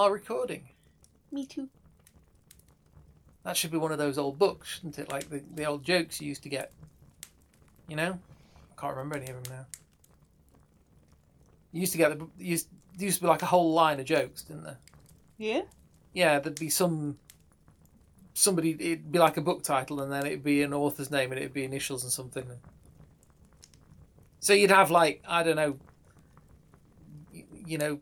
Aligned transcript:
IR 0.00 0.12
recording. 0.12 0.68
Me 1.30 1.46
too. 1.46 1.68
That 3.44 3.56
should 3.56 3.70
be 3.70 3.78
one 3.78 3.92
of 3.92 3.98
those 3.98 4.18
old 4.18 4.38
books, 4.38 4.68
shouldn't 4.68 4.98
it? 4.98 5.10
Like 5.10 5.28
the, 5.28 5.42
the 5.54 5.64
old 5.64 5.82
jokes 5.82 6.20
you 6.20 6.28
used 6.28 6.42
to 6.44 6.48
get. 6.48 6.72
You 7.88 7.96
know? 7.96 8.18
I 8.76 8.80
can't 8.80 8.96
remember 8.96 9.16
any 9.16 9.30
of 9.30 9.42
them 9.42 9.56
now. 9.56 9.66
You 11.72 11.80
used 11.80 11.92
to 11.92 11.98
get 11.98 12.18
the 12.18 12.26
used, 12.38 12.68
there 12.96 13.06
used 13.06 13.18
to 13.18 13.22
be 13.22 13.28
like 13.28 13.42
a 13.42 13.46
whole 13.46 13.72
line 13.72 13.98
of 13.98 14.06
jokes, 14.06 14.42
didn't 14.42 14.64
there? 14.64 14.78
Yeah. 15.38 15.62
Yeah, 16.12 16.38
there'd 16.38 16.60
be 16.60 16.70
some 16.70 17.18
somebody 18.34 18.70
it'd 18.78 19.12
be 19.12 19.18
like 19.18 19.36
a 19.36 19.42
book 19.42 19.62
title 19.62 20.00
and 20.00 20.10
then 20.10 20.24
it'd 20.24 20.42
be 20.42 20.62
an 20.62 20.72
author's 20.72 21.10
name 21.10 21.32
and 21.32 21.38
it'd 21.38 21.52
be 21.52 21.64
initials 21.64 22.02
and 22.02 22.12
something. 22.12 22.46
So 24.40 24.52
you'd 24.52 24.70
have 24.70 24.90
like, 24.90 25.22
I 25.26 25.42
don't 25.42 25.56
know 25.56 25.78
you 27.66 27.78
know 27.78 28.00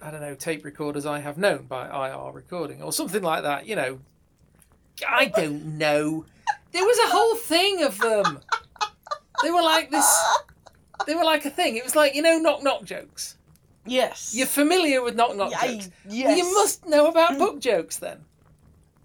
I 0.00 0.10
don't 0.10 0.20
know, 0.20 0.34
tape 0.34 0.64
recorders 0.64 1.06
I 1.06 1.20
have 1.20 1.38
known 1.38 1.66
by 1.66 1.86
IR 1.86 2.32
recording 2.32 2.82
or 2.82 2.92
something 2.92 3.22
like 3.22 3.42
that, 3.42 3.66
you 3.66 3.76
know. 3.76 4.00
I 5.08 5.26
don't 5.26 5.78
know. 5.78 6.24
There 6.72 6.84
was 6.84 6.98
a 6.98 7.10
whole 7.10 7.36
thing 7.36 7.82
of 7.82 7.98
them. 7.98 8.40
They 9.42 9.50
were 9.50 9.62
like 9.62 9.90
this 9.90 10.06
they 11.06 11.14
were 11.14 11.24
like 11.24 11.44
a 11.46 11.50
thing. 11.50 11.76
It 11.76 11.84
was 11.84 11.96
like, 11.96 12.14
you 12.14 12.22
know, 12.22 12.38
knock 12.38 12.62
knock 12.62 12.84
jokes. 12.84 13.36
Yes. 13.86 14.34
You're 14.34 14.46
familiar 14.46 15.02
with 15.02 15.16
knock 15.16 15.36
knock 15.36 15.52
Yeah, 15.52 15.72
jokes. 15.72 15.90
yes. 16.08 16.38
You 16.38 16.54
must 16.54 16.86
know 16.86 17.06
about 17.06 17.38
book 17.38 17.56
mm. 17.56 17.60
jokes 17.60 17.96
then. 17.96 18.24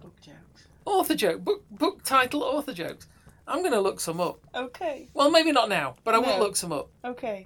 Book 0.02 0.20
jokes. 0.20 0.68
Author 0.86 1.16
joke, 1.16 1.44
book 1.44 1.64
book 1.72 2.04
title, 2.04 2.44
author 2.44 2.74
jokes. 2.74 3.08
I'm 3.48 3.60
going 3.60 3.74
to 3.74 3.82
look 3.82 4.00
some 4.00 4.22
up. 4.22 4.40
Okay. 4.56 5.10
Well, 5.14 5.30
maybe 5.30 5.52
not 5.52 5.68
now, 5.68 5.96
but 6.04 6.16
I 6.16 6.20
will 6.20 6.40
look 6.40 6.56
some 6.56 6.72
up. 6.72 6.90
Okay. 7.04 7.46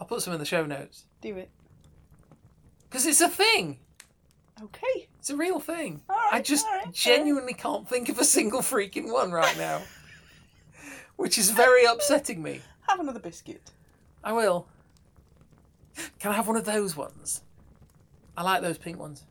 I'll 0.00 0.06
put 0.06 0.20
some 0.22 0.32
in 0.32 0.40
the 0.40 0.44
show 0.44 0.66
notes 0.66 1.04
Do 1.20 1.36
it. 1.36 1.48
Because 2.92 3.06
it's 3.06 3.22
a 3.22 3.28
thing. 3.28 3.78
Okay. 4.62 5.08
It's 5.18 5.30
a 5.30 5.36
real 5.36 5.58
thing. 5.60 6.02
All 6.10 6.16
right. 6.16 6.34
I 6.34 6.42
just 6.42 6.66
right, 6.66 6.92
genuinely 6.92 7.54
can't 7.54 7.88
think 7.88 8.10
of 8.10 8.18
a 8.18 8.24
single 8.24 8.60
freaking 8.60 9.10
one 9.10 9.32
right 9.32 9.56
now, 9.56 9.80
which 11.16 11.38
is 11.38 11.50
very 11.50 11.86
upsetting 11.86 12.42
me. 12.42 12.60
Have 12.88 13.00
another 13.00 13.18
biscuit. 13.18 13.70
I 14.22 14.34
will. 14.34 14.66
Can 16.18 16.32
I 16.32 16.34
have 16.34 16.46
one 16.46 16.58
of 16.58 16.66
those 16.66 16.94
ones? 16.94 17.40
I 18.36 18.42
like 18.42 18.60
those 18.60 18.76
pink 18.76 18.98
ones. 18.98 19.24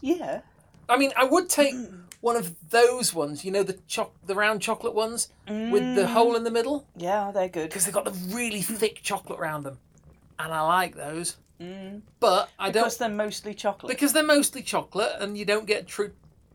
Yeah. 0.00 0.42
I 0.88 0.96
mean, 0.96 1.12
I 1.16 1.24
would 1.24 1.48
take 1.48 1.74
one 2.20 2.36
of 2.36 2.54
those 2.70 3.12
ones. 3.12 3.44
You 3.44 3.50
know, 3.50 3.64
the 3.64 3.78
choc, 3.88 4.12
the 4.24 4.36
round 4.36 4.62
chocolate 4.62 4.94
ones 4.94 5.32
with 5.48 5.96
the 5.96 6.02
mm. 6.02 6.12
hole 6.12 6.36
in 6.36 6.44
the 6.44 6.52
middle, 6.52 6.86
Yeah, 6.96 7.32
they're 7.32 7.48
good. 7.48 7.68
because 7.68 7.84
they've 7.84 7.94
got 7.94 8.04
the 8.04 8.34
really 8.34 8.62
thick 8.62 9.00
chocolate 9.02 9.40
around 9.40 9.64
them, 9.64 9.78
and 10.38 10.52
I 10.52 10.60
like 10.60 10.94
those. 10.94 11.36
Mm. 11.60 12.02
But 12.20 12.50
I 12.58 12.70
don't 12.70 12.82
Because 12.84 12.98
they're 12.98 13.08
mostly 13.08 13.54
chocolate. 13.54 13.90
because 13.90 14.12
they're 14.12 14.22
mostly 14.22 14.62
chocolate, 14.62 15.12
and 15.20 15.36
you 15.38 15.44
don't 15.44 15.66
get 15.66 15.86
tr- 15.86 16.06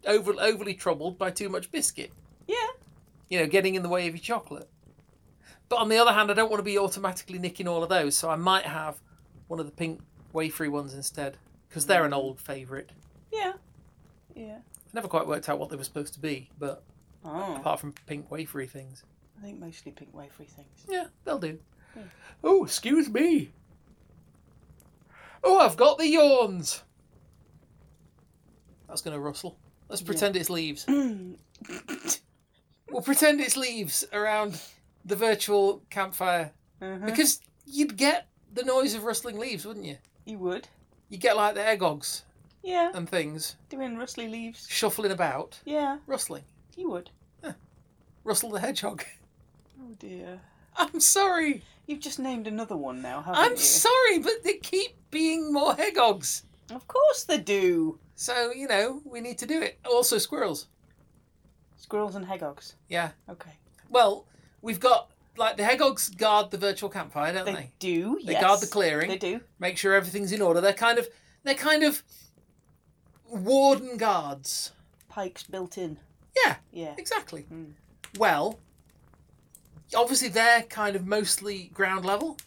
over 0.05 0.33
overly 0.39 0.73
troubled 0.73 1.17
by 1.17 1.31
too 1.31 1.49
much 1.49 1.71
biscuit. 1.71 2.11
yeah. 2.47 2.55
You 3.29 3.39
know, 3.39 3.47
getting 3.47 3.75
in 3.75 3.81
the 3.83 3.87
way 3.89 4.07
of 4.09 4.13
your 4.15 4.21
chocolate. 4.21 4.69
But 5.69 5.77
on 5.77 5.87
the 5.87 5.97
other 5.97 6.11
hand, 6.11 6.29
I 6.29 6.33
don't 6.33 6.49
want 6.51 6.59
to 6.59 6.63
be 6.65 6.77
automatically 6.77 7.39
nicking 7.39 7.65
all 7.67 7.81
of 7.81 7.87
those, 7.87 8.15
so 8.17 8.29
I 8.29 8.35
might 8.35 8.65
have 8.65 8.99
one 9.47 9.59
of 9.61 9.65
the 9.65 9.71
pink 9.71 10.01
wafery 10.33 10.69
ones 10.69 10.93
instead, 10.93 11.37
because 11.69 11.85
they're 11.85 12.03
an 12.05 12.13
old 12.13 12.41
favourite. 12.41 12.89
Yeah. 13.31 13.53
Yeah. 14.35 14.57
I 14.57 14.89
never 14.93 15.07
quite 15.07 15.27
worked 15.27 15.47
out 15.47 15.59
what 15.59 15.69
they 15.69 15.77
were 15.77 15.85
supposed 15.85 16.13
to 16.15 16.19
be, 16.19 16.49
but 16.59 16.83
Oh. 17.23 17.55
apart 17.55 17.79
from 17.79 17.93
pink 18.05 18.29
wafery 18.29 18.69
things. 18.69 19.03
I 19.39 19.43
think 19.45 19.59
mostly 19.59 19.93
pink 19.93 20.13
wafery 20.13 20.47
things. 20.49 20.85
Yeah, 20.89 21.05
they'll 21.23 21.39
do. 21.39 21.57
Hmm. 21.93 22.01
Oh, 22.43 22.65
excuse 22.65 23.09
me. 23.09 23.51
Oh, 25.43 25.59
I've 25.59 25.77
got 25.77 25.97
the 25.97 26.07
yawns. 26.07 26.83
That's 28.87 29.01
going 29.01 29.15
to 29.15 29.19
rustle. 29.19 29.57
Let's 29.89 30.01
pretend 30.01 30.35
it's 30.35 30.49
leaves. 30.49 30.85
We'll 32.89 33.01
pretend 33.01 33.39
it's 33.39 33.55
leaves 33.55 34.03
around 34.11 34.59
the 35.05 35.15
virtual 35.15 35.81
campfire. 35.89 36.51
Uh-huh. 36.81 37.05
Because 37.05 37.39
you'd 37.65 37.95
get 37.95 38.27
the 38.53 38.63
noise 38.63 38.93
of 38.95 39.05
rustling 39.05 39.39
leaves, 39.39 39.65
wouldn't 39.65 39.85
you? 39.85 39.97
You 40.25 40.37
would. 40.39 40.67
You 41.07 41.17
get 41.17 41.37
like 41.37 41.55
the 41.55 41.61
egogs 41.61 42.23
Yeah. 42.63 42.91
and 42.93 43.07
things 43.09 43.55
Doing 43.69 43.97
rustly 43.97 44.27
leaves. 44.27 44.67
shuffling 44.69 45.11
about, 45.13 45.57
Yeah. 45.63 45.99
rustling. 46.05 46.43
You 46.75 46.89
would. 46.89 47.09
Rustle 48.25 48.49
the 48.51 48.59
hedgehog. 48.59 49.05
Oh 49.81 49.95
dear. 49.97 50.41
I'm 50.75 50.99
sorry. 50.99 51.63
You've 51.87 52.01
just 52.01 52.19
named 52.19 52.45
another 52.45 52.75
one 52.75 53.01
now, 53.01 53.21
haven't 53.21 53.39
you? 53.39 53.45
I'm 53.45 53.51
you? 53.51 53.57
sorry, 53.57 54.19
but 54.19 54.43
they 54.43 54.57
keep 54.57 54.97
being 55.11 55.51
more 55.53 55.75
hegogs. 55.75 56.43
Of 56.73 56.87
course 56.87 57.23
they 57.25 57.37
do. 57.37 57.99
So, 58.15 58.51
you 58.51 58.67
know, 58.67 59.01
we 59.05 59.19
need 59.21 59.37
to 59.39 59.45
do 59.45 59.61
it. 59.61 59.79
Also, 59.85 60.17
squirrels. 60.17 60.67
Squirrels 61.77 62.15
and 62.15 62.25
hedgehogs. 62.25 62.75
Yeah. 62.87 63.11
Okay. 63.29 63.51
Well, 63.89 64.25
we've 64.61 64.79
got, 64.79 65.09
like, 65.37 65.57
the 65.57 65.63
hegogs 65.63 66.15
guard 66.15 66.51
the 66.51 66.57
virtual 66.57 66.89
campfire, 66.89 67.33
don't 67.33 67.45
They, 67.45 67.53
they? 67.53 67.71
do. 67.79 68.17
Yes. 68.19 68.25
They 68.27 68.31
yes. 68.33 68.41
guard 68.41 68.59
the 68.61 68.67
clearing. 68.67 69.09
They 69.09 69.17
do. 69.17 69.41
Make 69.59 69.77
sure 69.77 69.93
everything's 69.93 70.31
in 70.31 70.41
order. 70.41 70.61
They're 70.61 70.73
kind 70.73 70.97
of, 70.99 71.09
they're 71.43 71.55
kind 71.55 71.83
of 71.83 72.03
warden 73.29 73.97
guards. 73.97 74.71
Pikes 75.09 75.43
built 75.43 75.77
in. 75.77 75.97
Yeah, 76.45 76.55
Yeah. 76.71 76.93
exactly. 76.97 77.45
Mm. 77.51 77.73
Well, 78.17 78.59
obviously 79.95 80.29
they're 80.29 80.63
kind 80.63 80.95
of 80.95 81.05
mostly 81.05 81.69
ground 81.73 82.05
level. 82.05 82.37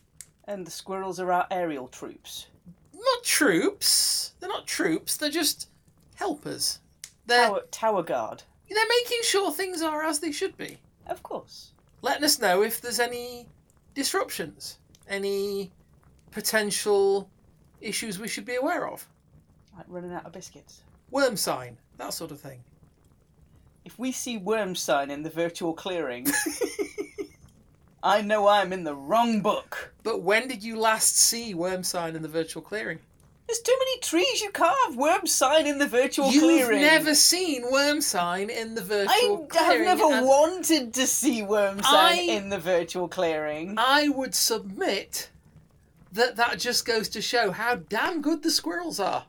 And 0.47 0.67
the 0.67 0.71
squirrels 0.71 1.19
are 1.21 1.33
our 1.33 1.47
aerial 1.51 1.89
troops. 1.89 2.47
Not 2.94 3.25
troops. 3.25 4.32
They're 4.41 4.49
not 4.49 4.66
troops. 4.66 5.16
They're 5.16 5.31
just 5.31 5.69
helpers. 6.15 6.78
They're 7.27 7.49
Tower, 7.49 7.62
tower 7.71 8.03
guard. 8.03 8.43
they're 8.69 8.88
making 8.88 9.21
sure 9.22 9.53
things 9.53 9.82
are 9.82 10.03
as 10.05 10.21
they 10.21 10.32
should 10.32 10.56
be. 10.56 10.78
Of 11.06 11.22
course. 11.22 11.72
Letting 12.03 12.25
us 12.25 12.38
know 12.38 12.62
if 12.62 12.81
there's 12.81 13.00
any 13.00 13.47
disruptions, 13.94 14.78
any 15.09 15.71
potential 16.31 17.28
issues 17.81 18.19
we 18.19 18.28
should 18.28 18.44
be 18.44 18.56
aware 18.56 18.88
of. 18.88 19.06
Like 19.77 19.87
running 19.88 20.12
out 20.12 20.27
of 20.27 20.33
biscuits. 20.33 20.83
Worm 21.10 21.37
sign, 21.37 21.77
that 21.99 22.12
sort 22.15 22.31
of 22.31 22.41
thing. 22.41 22.60
If 23.84 23.99
we 23.99 24.12
see 24.12 24.38
worm 24.38 24.75
sign 24.75 25.10
in 25.10 25.22
the 25.22 25.31
virtual 25.31 25.75
clearing, 25.75 26.27
I 28.04 28.20
know 28.20 28.47
I'm 28.48 28.70
in 28.75 28.84
the 28.84 28.94
wrong 28.94 29.41
book. 29.41 29.94
But 30.03 30.20
when 30.20 30.47
did 30.47 30.62
you 30.62 30.78
last 30.78 31.16
see 31.16 31.54
worm 31.54 31.82
sign 31.82 32.15
in 32.15 32.20
the 32.20 32.28
virtual 32.28 32.62
clearing? 32.62 32.98
There's 33.47 33.60
too 33.60 33.77
many 33.78 33.98
trees 34.01 34.42
you 34.42 34.51
carve 34.51 34.97
worm 34.97 35.27
sign 35.27 35.66
in 35.66 35.78
the 35.78 35.86
virtual 35.86 36.30
Clearing. 36.30 36.80
You've 36.80 36.91
never 36.91 37.15
seen 37.15 37.71
worm 37.71 38.01
sign 38.03 38.51
in 38.51 38.74
the 38.74 38.83
virtual 38.83 39.47
Clearing. 39.47 39.86
I 39.86 39.91
have 39.91 39.98
never 39.98 40.27
wanted 40.27 40.92
to 40.95 41.06
see 41.06 41.42
worm 41.42 41.83
sign 41.83 42.18
I- 42.18 42.33
in 42.33 42.51
the 42.51 42.59
virtual 42.59 43.09
clearing. 43.09 43.74
I 43.78 44.09
would 44.09 44.34
submit 44.34 45.30
that 46.12 46.36
that 46.36 46.59
just 46.59 46.84
goes 46.86 47.09
to 47.10 47.22
show 47.22 47.50
how 47.50 47.77
damn 47.77 48.21
good 48.22 48.42
the 48.42 48.50
squirrels 48.50 49.00
are. 49.00 49.27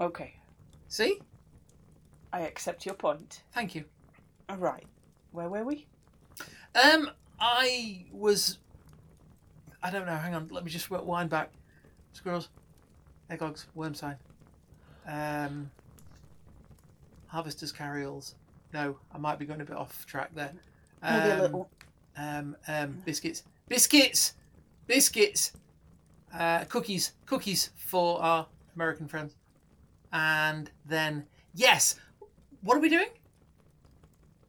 Okay, 0.00 0.34
See? 0.88 1.20
I 2.32 2.40
accept 2.40 2.84
your 2.86 2.94
point. 2.94 3.42
Thank 3.52 3.74
you. 3.74 3.84
All 4.48 4.56
right, 4.56 4.84
where 5.32 5.48
were 5.48 5.64
we? 5.64 5.86
Um, 6.74 7.10
I 7.40 8.04
was. 8.12 8.58
I 9.82 9.90
don't 9.90 10.06
know. 10.06 10.16
Hang 10.16 10.34
on. 10.34 10.48
Let 10.50 10.64
me 10.64 10.70
just 10.70 10.90
wind 10.90 11.30
back. 11.30 11.50
Squirrels, 12.12 12.48
egogs, 13.30 13.66
worm 13.74 13.94
sign. 13.94 14.16
Um, 15.06 15.70
harvesters 17.26 17.72
carryalls. 17.72 18.34
No, 18.72 18.96
I 19.14 19.18
might 19.18 19.38
be 19.38 19.44
going 19.46 19.60
a 19.60 19.64
bit 19.64 19.76
off 19.76 20.06
track 20.06 20.30
there. 20.34 20.52
Maybe 21.02 21.14
a 21.30 21.34
Um, 21.34 21.40
little. 21.40 21.70
Um, 22.18 22.56
um, 22.66 23.02
biscuits, 23.04 23.42
biscuits, 23.68 24.32
biscuits, 24.86 25.52
uh, 26.32 26.64
cookies, 26.64 27.12
cookies 27.26 27.70
for 27.76 28.22
our 28.22 28.46
American 28.74 29.06
friends, 29.06 29.34
and 30.14 30.70
then 30.86 31.26
yes, 31.54 31.96
what 32.62 32.78
are 32.78 32.80
we 32.80 32.88
doing? 32.88 33.08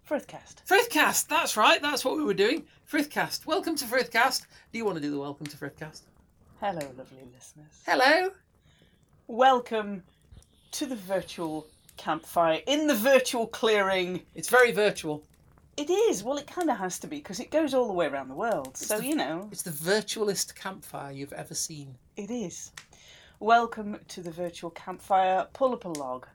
Frithcast. 0.09 0.65
Frithcast. 0.65 1.27
That's 1.27 1.57
right. 1.57 1.81
That's 1.81 2.05
what 2.05 2.15
we 2.15 2.23
were 2.23 2.33
doing. 2.33 2.63
Frithcast. 2.89 3.45
Welcome 3.45 3.75
to 3.75 3.85
Frithcast. 3.85 4.45
Do 4.71 4.77
you 4.77 4.85
want 4.85 4.95
to 4.97 5.01
do 5.01 5.11
the 5.11 5.19
welcome 5.19 5.45
to 5.47 5.57
Frithcast? 5.57 6.01
Hello, 6.61 6.79
lovely 6.97 7.27
listeners. 7.33 7.81
Hello. 7.85 8.31
Welcome 9.27 10.03
to 10.71 10.85
the 10.85 10.95
virtual 10.95 11.67
campfire 11.97 12.61
in 12.65 12.87
the 12.87 12.95
virtual 12.95 13.47
clearing. 13.47 14.21
It's 14.35 14.49
very 14.49 14.71
virtual. 14.71 15.23
It 15.75 15.89
is. 15.89 16.23
Well, 16.23 16.37
it 16.37 16.47
kind 16.47 16.69
of 16.69 16.77
has 16.77 16.97
to 16.99 17.07
be 17.07 17.17
because 17.17 17.39
it 17.39 17.51
goes 17.51 17.73
all 17.73 17.87
the 17.87 17.93
way 17.93 18.07
around 18.07 18.29
the 18.29 18.35
world. 18.35 18.77
So, 18.77 18.99
the- 18.99 19.05
you 19.05 19.15
know, 19.15 19.49
It's 19.51 19.63
the 19.63 19.71
virtualist 19.71 20.55
campfire 20.55 21.11
you've 21.11 21.33
ever 21.33 21.53
seen. 21.53 21.97
it 22.15 22.31
is. 22.31 22.71
Welcome 23.39 23.99
to 24.07 24.21
the 24.21 24.31
virtual 24.31 24.71
campfire. 24.71 25.47
Pull 25.53 25.73
up 25.73 25.85
a 25.85 25.89
log, 25.89 26.25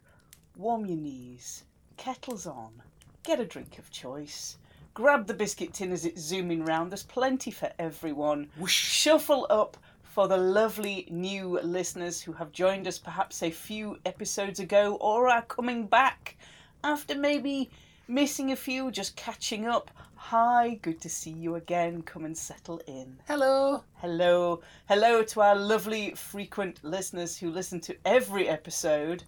warm 0.56 0.87
your 0.87 0.99
knees, 0.99 1.64
kettles 1.96 2.46
on, 2.46 2.82
get 3.25 3.40
a 3.40 3.44
drink 3.44 3.78
of 3.81 3.90
choice, 3.90 4.58
Grab 4.94 5.27
the 5.27 5.33
biscuit 5.33 5.73
tin 5.73 5.91
as 5.91 6.05
it's 6.05 6.21
zooming 6.21 6.67
round. 6.67 6.91
There's 6.91 7.03
plenty 7.03 7.50
for 7.50 7.71
everyone. 7.79 8.50
Whoosh. 8.59 8.75
Shuffle 8.75 9.47
up 9.49 9.79
for 10.03 10.29
the 10.29 10.37
lovely 10.37 11.09
new 11.11 11.59
listeners 11.62 12.21
who 12.21 12.33
have 12.33 12.53
joined 12.53 12.87
us 12.87 12.99
perhaps 12.99 13.43
a 13.43 13.50
few 13.50 13.99
episodes 14.05 14.61
ago 14.61 14.99
or 15.00 15.29
are 15.29 15.41
coming 15.41 15.87
back 15.87 16.37
after 16.85 17.15
maybe 17.15 17.71
missing 18.06 18.53
a 18.53 18.56
few, 18.56 18.91
just 18.91 19.17
catching 19.17 19.67
up. 19.67 19.91
Hi, 20.17 20.79
good 20.83 21.00
to 21.00 21.09
see 21.09 21.31
you 21.31 21.55
again. 21.55 22.03
Come 22.03 22.27
and 22.27 22.37
settle 22.37 22.83
in. 22.87 23.19
Hello. 23.27 23.85
Hello. 23.95 24.61
Hello 24.88 25.23
to 25.23 25.41
our 25.41 25.56
lovely 25.56 26.11
frequent 26.11 26.85
listeners 26.85 27.38
who 27.38 27.50
listen 27.50 27.81
to 27.81 27.97
every 28.05 28.47
episode 28.47 29.25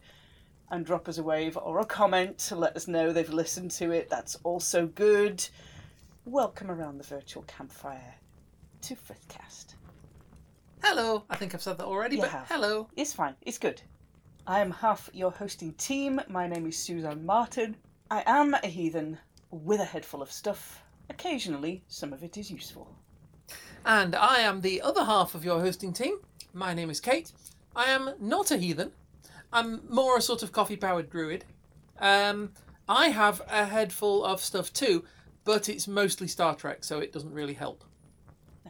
and 0.75 0.85
drop 0.85 1.09
us 1.09 1.19
a 1.19 1.23
wave 1.23 1.57
or 1.63 1.79
a 1.79 1.85
comment 1.85 2.37
to 2.37 2.57
let 2.57 2.75
us 2.75 2.89
know 2.89 3.13
they've 3.13 3.33
listened 3.33 3.71
to 3.71 3.93
it. 3.93 4.11
That's 4.11 4.35
also 4.43 4.89
good. 4.89 5.47
Welcome 6.25 6.69
around 6.69 6.99
the 6.99 7.05
virtual 7.05 7.45
campfire 7.45 8.17
to 8.83 8.97
Frithcast. 8.97 9.75
Hello. 10.83 11.23
I 11.31 11.37
think 11.37 11.55
I've 11.55 11.63
said 11.63 11.79
that 11.79 11.85
already, 11.85 12.17
You 12.17 12.23
but 12.23 12.33
have. 12.33 12.49
hello. 12.49 12.89
It's 12.97 13.13
fine, 13.13 13.37
it's 13.43 13.57
good. 13.57 13.83
I 14.49 14.59
am 14.59 14.73
half 14.73 15.09
your 15.13 15.31
hosting 15.31 15.75
team. 15.75 16.21
My 16.29 16.49
name 16.49 16.67
is 16.67 16.77
Suzanne 16.77 17.25
Martin. 17.25 17.77
I 18.11 18.25
am 18.27 18.55
a 18.55 18.67
heathen 18.67 19.19
with 19.53 19.79
a 19.79 19.85
head 19.85 20.05
full 20.05 20.23
of 20.23 20.33
stuff. 20.33 20.83
Occasionally, 21.09 21.85
some 21.87 22.13
of 22.13 22.25
it 22.25 22.37
is 22.37 22.51
useful. 22.51 22.93
And 23.87 24.17
I 24.17 24.41
am 24.41 24.61
the 24.61 24.83
other 24.83 25.05
half 25.05 25.37
of 25.37 25.45
your 25.45 25.61
hosting 25.61 25.93
team. 25.93 26.19
My 26.53 26.75
name 26.75 26.91
is 26.91 26.99
Kate. 26.99 27.31
I 27.77 27.85
am 27.91 28.15
not 28.19 28.51
a 28.51 28.57
heathen. 28.57 28.91
I'm 29.55 29.81
more 29.89 30.19
a 30.19 30.21
sort 30.21 30.43
of 30.43 30.53
coffee 30.53 30.77
powered 30.77 31.09
druid. 31.09 31.45
Um, 31.99 32.51
I 32.89 33.09
have 33.09 33.41
a 33.49 33.65
head 33.65 33.93
full 33.93 34.25
of 34.25 34.41
stuff 34.41 34.73
too, 34.73 35.05
but 35.45 35.69
it's 35.69 35.89
mostly 35.89 36.27
Star 36.29 36.55
Trek, 36.55 36.85
so 36.85 36.99
it 36.99 37.13
doesn't 37.13 37.33
really 37.33 37.55
help. 37.55 37.85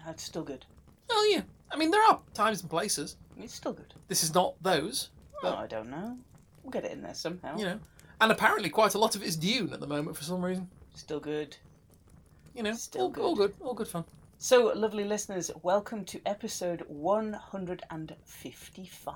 It's 0.06 0.22
still 0.22 0.42
good. 0.44 0.66
Oh, 1.10 1.28
yeah. 1.32 1.42
I 1.72 1.76
mean, 1.76 1.90
there 1.90 2.02
are 2.02 2.20
times 2.34 2.60
and 2.60 2.68
places. 2.70 3.16
It's 3.40 3.54
still 3.54 3.72
good. 3.72 3.94
This 4.08 4.22
is 4.22 4.34
not 4.34 4.54
those, 4.62 5.08
Oh, 5.42 5.54
I 5.54 5.66
don't 5.66 5.90
know. 5.90 6.16
We'll 6.62 6.70
get 6.70 6.84
it 6.84 6.92
in 6.92 7.02
there 7.02 7.14
somehow. 7.14 7.56
you 7.58 7.64
know. 7.64 7.80
And 8.20 8.30
apparently, 8.30 8.68
quite 8.70 8.94
a 8.94 8.98
lot 8.98 9.14
of 9.16 9.22
it's 9.22 9.36
Dune 9.36 9.72
at 9.72 9.80
the 9.80 9.86
moment 9.86 10.16
for 10.16 10.24
some 10.24 10.42
reason. 10.44 10.68
Still 10.94 11.20
good. 11.20 11.56
You 12.54 12.62
know, 12.62 12.72
Still 12.74 13.12
all, 13.16 13.22
all 13.22 13.34
good. 13.34 13.54
good, 13.58 13.66
all 13.66 13.74
good 13.74 13.88
fun. 13.88 14.04
So, 14.38 14.72
lovely 14.74 15.04
listeners, 15.04 15.50
welcome 15.62 16.04
to 16.06 16.20
episode 16.26 16.82
155. 16.88 19.14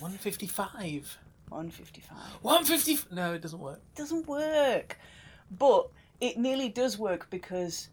155. 0.00 1.18
155. 1.48 2.16
150. 2.42 3.14
No, 3.14 3.34
it 3.34 3.42
doesn't 3.42 3.60
work. 3.60 3.80
doesn't 3.94 4.26
work. 4.26 4.98
But 5.56 5.88
it 6.20 6.36
nearly 6.38 6.68
does 6.68 6.98
work 6.98 7.30
because, 7.30 7.88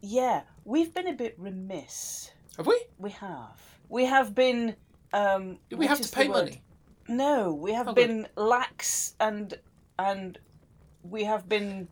yeah, 0.00 0.42
we've 0.64 0.92
been 0.92 1.06
a 1.08 1.12
bit 1.12 1.34
remiss. 1.38 2.32
Have 2.56 2.66
we? 2.66 2.80
We 2.98 3.10
have. 3.10 3.60
We 3.88 4.04
have 4.06 4.34
been. 4.34 4.74
Um, 5.12 5.58
Do 5.70 5.76
we 5.76 5.86
have 5.86 6.00
to 6.00 6.08
pay 6.10 6.26
money? 6.28 6.62
No, 7.08 7.54
we 7.54 7.72
have 7.72 7.86
Oh, 7.88 7.92
good. 7.94 8.08
been 8.08 8.26
lax 8.36 9.14
and 9.20 9.54
and 9.98 10.38
we 11.02 11.24
have 11.24 11.48
been 11.48 11.88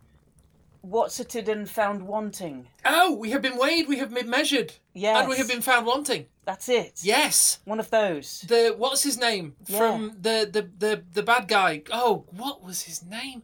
what's 0.91 1.21
it 1.21 1.35
and 1.49 1.69
found 1.69 2.03
wanting. 2.07 2.69
Oh, 2.85 3.13
we 3.15 3.31
have 3.31 3.43
been 3.43 3.59
weighed, 3.59 3.89
we 3.89 3.99
have 3.99 4.13
been 4.13 4.31
measured, 4.31 4.75
Yes, 4.95 5.19
and 5.21 5.29
we 5.29 5.37
have 5.37 5.49
been 5.49 5.63
found 5.63 5.87
wanting. 5.87 6.27
That's 6.45 6.69
it. 6.69 7.01
Yes. 7.03 7.59
One 7.65 7.81
of 7.81 7.91
those. 7.91 8.43
The 8.43 8.75
what's 8.77 9.03
his 9.03 9.19
name 9.19 9.57
Yeah. 9.67 9.79
from 9.79 10.17
the, 10.21 10.49
the 10.51 10.69
the 10.79 11.03
the 11.13 11.23
bad 11.23 11.49
guy? 11.49 11.83
Oh, 11.93 12.25
what 12.31 12.63
was 12.63 12.83
his 12.83 13.05
name? 13.05 13.43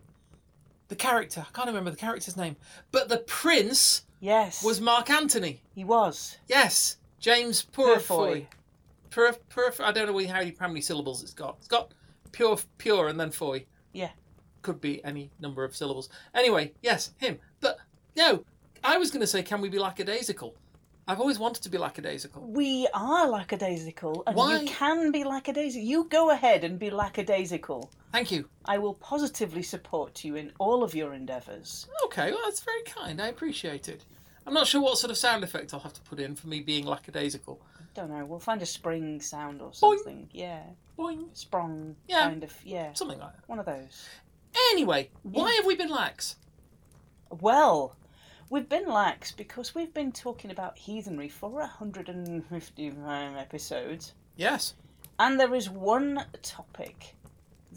The 0.88 0.94
character. 0.96 1.44
I 1.48 1.52
can't 1.56 1.66
remember 1.68 1.90
the 1.90 1.96
character's 1.96 2.36
name. 2.36 2.56
But 2.90 3.08
the 3.08 3.18
prince 3.18 4.04
Yes. 4.20 4.62
was 4.62 4.80
Mark 4.80 5.10
Antony. 5.10 5.62
he 5.74 5.84
was 5.84 6.36
Yes, 6.46 6.96
James 7.18 7.62
Purefoy. 7.64 8.46
Purefoy. 8.46 8.46
Pur, 9.10 9.32
Purf. 9.50 9.80
I 9.80 9.90
don't 9.92 10.06
know 10.10 10.26
how, 10.32 10.42
how 10.60 10.68
many 10.68 10.80
syllables 10.80 11.22
it's 11.22 11.34
got. 11.34 11.56
It's 11.58 11.68
got 11.68 11.92
pure, 12.30 12.56
pure, 12.78 13.08
and 13.08 13.18
then 13.20 13.30
foy. 13.30 13.66
Yeah. 13.92 14.10
Could 14.62 14.80
be 14.80 15.04
any 15.04 15.30
number 15.40 15.64
of 15.64 15.74
syllables. 15.76 16.08
Anyway, 16.34 16.72
yes, 16.82 17.12
him. 17.18 17.38
But 17.60 17.78
no, 18.16 18.44
I 18.84 18.96
was 18.96 19.10
going 19.10 19.20
to 19.20 19.26
say, 19.26 19.42
can 19.42 19.60
we 19.60 19.68
be 19.68 19.78
lackadaisical? 19.78 20.54
I've 21.08 21.18
always 21.20 21.38
wanted 21.40 21.64
to 21.64 21.68
be 21.68 21.78
lackadaisical. 21.78 22.42
We 22.46 22.86
are 22.94 23.26
lackadaisical, 23.28 24.22
and 24.26 24.36
Why- 24.36 24.60
you 24.60 24.66
can 24.68 25.10
be 25.10 25.24
lackadaisical. 25.24 25.84
You 25.84 26.04
go 26.08 26.30
ahead 26.30 26.62
and 26.62 26.78
be 26.78 26.90
lackadaisical. 26.90 27.90
Thank 28.12 28.30
you. 28.30 28.48
I 28.64 28.78
will 28.78 28.94
positively 28.94 29.62
support 29.64 30.22
you 30.22 30.36
in 30.36 30.52
all 30.60 30.84
of 30.84 30.94
your 30.94 31.12
endeavours. 31.12 31.88
Okay, 32.04 32.30
well, 32.30 32.40
that's 32.44 32.60
very 32.60 32.82
kind. 32.82 33.20
I 33.20 33.26
appreciate 33.28 33.88
it. 33.88 34.04
I'm 34.46 34.54
not 34.54 34.66
sure 34.68 34.80
what 34.80 34.98
sort 34.98 35.10
of 35.10 35.16
sound 35.16 35.42
effect 35.42 35.74
I'll 35.74 35.80
have 35.80 35.92
to 35.94 36.00
put 36.02 36.20
in 36.20 36.36
for 36.36 36.46
me 36.46 36.60
being 36.60 36.84
lackadaisical. 36.86 37.60
Don't 37.94 38.10
know. 38.10 38.24
We'll 38.24 38.38
find 38.38 38.62
a 38.62 38.66
spring 38.66 39.20
sound 39.20 39.60
or 39.60 39.72
something. 39.74 40.28
Yeah, 40.32 40.62
Boing. 40.98 41.26
sprung 41.32 41.96
Yeah. 42.08 42.22
kind 42.28 42.42
of. 42.44 42.54
Yeah, 42.64 42.92
Something 42.94 43.18
like 43.18 43.32
that. 43.34 43.48
one 43.48 43.58
of 43.58 43.66
those. 43.66 44.06
Anyway, 44.70 45.10
why 45.22 45.52
have 45.52 45.66
we 45.66 45.74
been 45.76 45.90
lax? 45.90 46.36
Well, 47.30 47.96
we've 48.50 48.68
been 48.68 48.88
lax 48.88 49.32
because 49.32 49.74
we've 49.74 49.94
been 49.94 50.12
talking 50.12 50.50
about 50.50 50.76
heathenry 50.78 51.28
for 51.28 51.50
155 51.50 53.36
episodes, 53.36 54.12
Yes. 54.36 54.74
and 55.18 55.38
there 55.40 55.54
is 55.54 55.70
one 55.70 56.24
topic 56.42 57.14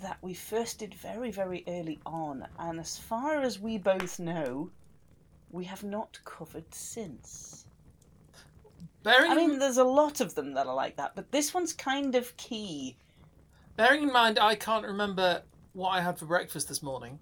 that 0.01 0.17
we 0.22 0.34
first 0.34 0.79
did 0.79 0.94
very, 0.94 1.32
very 1.32 1.63
early 1.67 2.00
on, 2.05 2.46
and 2.60 2.79
as 2.79 2.98
far 2.98 3.41
as 3.41 3.60
we 3.60 3.77
both 3.77 4.20
know, 4.20 4.70
we 5.51 5.63
have 5.65 5.84
not 5.84 6.20
covered 6.25 6.74
since. 6.74 7.65
Bearing, 9.03 9.32
I 9.32 9.36
mean, 9.36 9.60
there's 9.60 9.77
a 9.77 9.84
lot 9.86 10.20
of 10.20 10.36
them 10.36 10.53
that 10.55 10.67
are 10.67 10.75
like 10.75 10.98
that, 10.98 11.15
but 11.15 11.32
this 11.32 11.53
one's 11.53 11.72
kind 11.74 12.15
of 12.15 12.36
key. 12.38 12.98
bearing 13.77 14.03
in 14.03 14.12
mind, 14.12 14.39
I 14.39 14.55
can't 14.55 14.86
remember 14.86 15.44
what 15.75 15.89
I 15.89 16.01
had 16.01 16.17
for 16.17 16.25
breakfast 16.25 16.67
this 16.67 16.82
morning. 16.82 17.20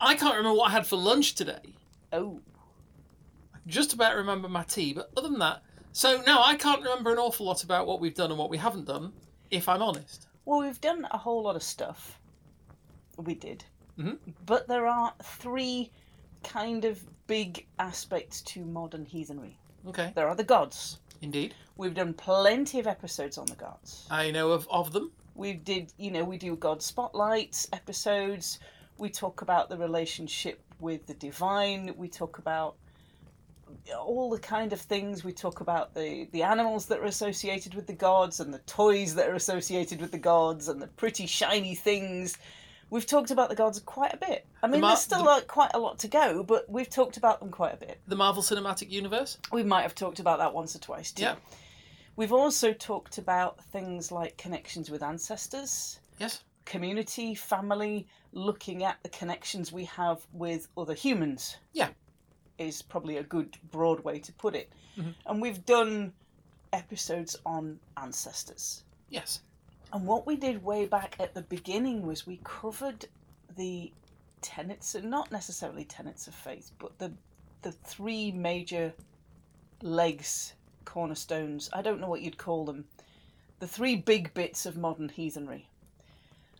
I 0.00 0.14
can't 0.14 0.36
remember 0.36 0.56
what 0.56 0.68
I 0.68 0.72
had 0.72 0.86
for 0.86 0.96
lunch 0.96 1.34
today. 1.34 1.74
Oh, 2.12 2.40
I 3.54 3.58
Just 3.66 3.92
about 3.92 4.16
remember 4.16 4.48
my 4.48 4.62
tea, 4.62 4.92
but 4.94 5.10
other 5.16 5.28
than 5.28 5.40
that, 5.40 5.62
so 5.92 6.22
no, 6.26 6.40
I 6.42 6.54
can't 6.54 6.80
remember 6.82 7.12
an 7.12 7.18
awful 7.18 7.44
lot 7.46 7.62
about 7.64 7.86
what 7.86 8.00
we've 8.00 8.14
done 8.14 8.30
and 8.30 8.38
what 8.38 8.50
we 8.50 8.56
haven't 8.56 8.86
done, 8.86 9.12
if 9.50 9.68
I'm 9.68 9.82
honest. 9.82 10.26
well, 10.46 10.60
we've 10.60 10.80
done 10.80 11.06
a 11.10 11.18
whole 11.18 11.42
lot 11.42 11.56
of 11.56 11.62
stuff. 11.62 12.18
We 13.16 13.34
did. 13.34 13.64
Mhm. 13.98 14.18
But 14.46 14.66
there 14.68 14.86
are 14.86 15.12
three 15.22 15.90
kind 16.42 16.84
of 16.84 17.00
big 17.26 17.66
aspects 17.78 18.40
to 18.42 18.64
modern 18.64 19.04
heathenry. 19.04 19.58
Okay, 19.86 20.12
There 20.14 20.28
are 20.28 20.34
the 20.34 20.44
gods. 20.44 20.98
indeed. 21.20 21.54
We've 21.76 21.94
done 21.94 22.14
plenty 22.14 22.78
of 22.80 22.86
episodes 22.86 23.36
on 23.38 23.46
the 23.46 23.56
gods. 23.56 24.06
I 24.10 24.30
know 24.30 24.52
of, 24.52 24.66
of 24.70 24.92
them. 24.92 25.12
We 25.34 25.54
did, 25.54 25.92
you 25.96 26.10
know, 26.10 26.24
we 26.24 26.36
do 26.38 26.56
god 26.56 26.82
spotlights 26.82 27.68
episodes. 27.72 28.58
We 28.98 29.08
talk 29.10 29.42
about 29.42 29.68
the 29.70 29.76
relationship 29.78 30.60
with 30.80 31.06
the 31.06 31.14
divine. 31.14 31.94
We 31.96 32.08
talk 32.08 32.38
about 32.38 32.74
all 33.96 34.30
the 34.30 34.38
kind 34.38 34.72
of 34.72 34.80
things. 34.80 35.24
We 35.24 35.32
talk 35.32 35.60
about 35.60 35.94
the 35.94 36.28
the 36.32 36.42
animals 36.42 36.86
that 36.86 36.98
are 36.98 37.04
associated 37.04 37.74
with 37.74 37.86
the 37.86 37.92
gods 37.92 38.40
and 38.40 38.52
the 38.52 38.58
toys 38.60 39.14
that 39.14 39.28
are 39.28 39.34
associated 39.34 40.00
with 40.00 40.10
the 40.10 40.18
gods 40.18 40.68
and 40.68 40.82
the 40.82 40.88
pretty 40.88 41.26
shiny 41.26 41.74
things. 41.74 42.36
We've 42.90 43.06
talked 43.06 43.30
about 43.30 43.48
the 43.48 43.54
gods 43.54 43.78
quite 43.78 44.12
a 44.12 44.16
bit. 44.16 44.44
I 44.64 44.66
mean, 44.66 44.80
ma- 44.80 44.88
there's 44.88 45.00
still 45.00 45.18
the- 45.20 45.24
like 45.24 45.46
quite 45.46 45.70
a 45.74 45.78
lot 45.78 46.00
to 46.00 46.08
go, 46.08 46.42
but 46.42 46.68
we've 46.68 46.90
talked 46.90 47.16
about 47.16 47.38
them 47.38 47.50
quite 47.50 47.74
a 47.74 47.76
bit. 47.76 48.00
The 48.08 48.16
Marvel 48.16 48.42
Cinematic 48.42 48.90
Universe. 48.90 49.38
We 49.52 49.62
might 49.62 49.82
have 49.82 49.94
talked 49.94 50.18
about 50.18 50.38
that 50.40 50.52
once 50.52 50.74
or 50.74 50.80
twice 50.80 51.12
too. 51.12 51.22
Yeah. 51.22 51.36
We've 52.20 52.34
also 52.34 52.74
talked 52.74 53.16
about 53.16 53.64
things 53.72 54.12
like 54.12 54.36
connections 54.36 54.90
with 54.90 55.02
ancestors, 55.02 56.00
Yes. 56.18 56.44
community, 56.66 57.34
family, 57.34 58.06
looking 58.32 58.84
at 58.84 59.02
the 59.02 59.08
connections 59.08 59.72
we 59.72 59.86
have 59.86 60.26
with 60.30 60.68
other 60.76 60.92
humans. 60.92 61.56
Yeah. 61.72 61.94
Is 62.58 62.82
probably 62.82 63.16
a 63.16 63.22
good 63.22 63.56
broad 63.70 64.04
way 64.04 64.18
to 64.18 64.34
put 64.34 64.54
it. 64.54 64.70
Mhm. 64.98 65.14
And 65.24 65.40
we've 65.40 65.64
done 65.64 66.12
episodes 66.74 67.36
on 67.46 67.80
ancestors. 67.96 68.84
Yes. 69.08 69.40
And 69.90 70.06
what 70.06 70.26
we 70.26 70.36
did 70.36 70.62
way 70.62 70.84
back 70.84 71.18
at 71.18 71.32
the 71.32 71.40
beginning 71.40 72.02
was 72.06 72.26
we 72.26 72.38
covered 72.44 73.08
the 73.56 73.94
tenets, 74.42 74.94
and 74.94 75.08
not 75.08 75.32
necessarily 75.32 75.86
tenets 75.86 76.28
of 76.28 76.34
faith, 76.34 76.70
but 76.78 76.98
the 76.98 77.14
the 77.62 77.72
three 77.72 78.30
major 78.30 78.92
legs, 79.80 80.52
cornerstones. 80.84 81.70
I 81.72 81.82
don't 81.82 82.00
know 82.00 82.08
what 82.08 82.22
you'd 82.22 82.38
call 82.38 82.64
them. 82.64 82.84
The 83.58 83.66
three 83.66 83.96
big 83.96 84.32
bits 84.34 84.66
of 84.66 84.76
modern 84.76 85.08
heathenry. 85.08 85.68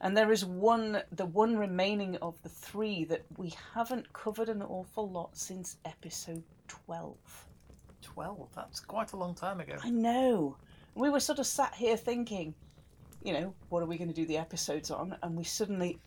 And 0.00 0.16
there 0.16 0.32
is 0.32 0.44
one, 0.44 1.02
the 1.12 1.26
one 1.26 1.58
remaining 1.58 2.16
of 2.16 2.40
the 2.42 2.48
three 2.48 3.04
that 3.04 3.22
we 3.36 3.54
haven't 3.74 4.12
covered 4.12 4.48
an 4.48 4.62
awful 4.62 5.08
lot 5.08 5.36
since 5.36 5.76
episode 5.84 6.42
12. 6.68 7.16
12. 8.00 8.48
That's 8.54 8.80
quite 8.80 9.12
a 9.12 9.16
long 9.16 9.34
time 9.34 9.60
ago. 9.60 9.76
I 9.82 9.90
know. 9.90 10.56
We 10.94 11.10
were 11.10 11.20
sort 11.20 11.38
of 11.38 11.46
sat 11.46 11.74
here 11.74 11.96
thinking, 11.96 12.54
you 13.22 13.34
know, 13.34 13.54
what 13.68 13.82
are 13.82 13.86
we 13.86 13.98
going 13.98 14.08
to 14.08 14.14
do 14.14 14.24
the 14.24 14.38
episodes 14.38 14.90
on? 14.90 15.16
And 15.22 15.36
we 15.36 15.44
suddenly, 15.44 15.98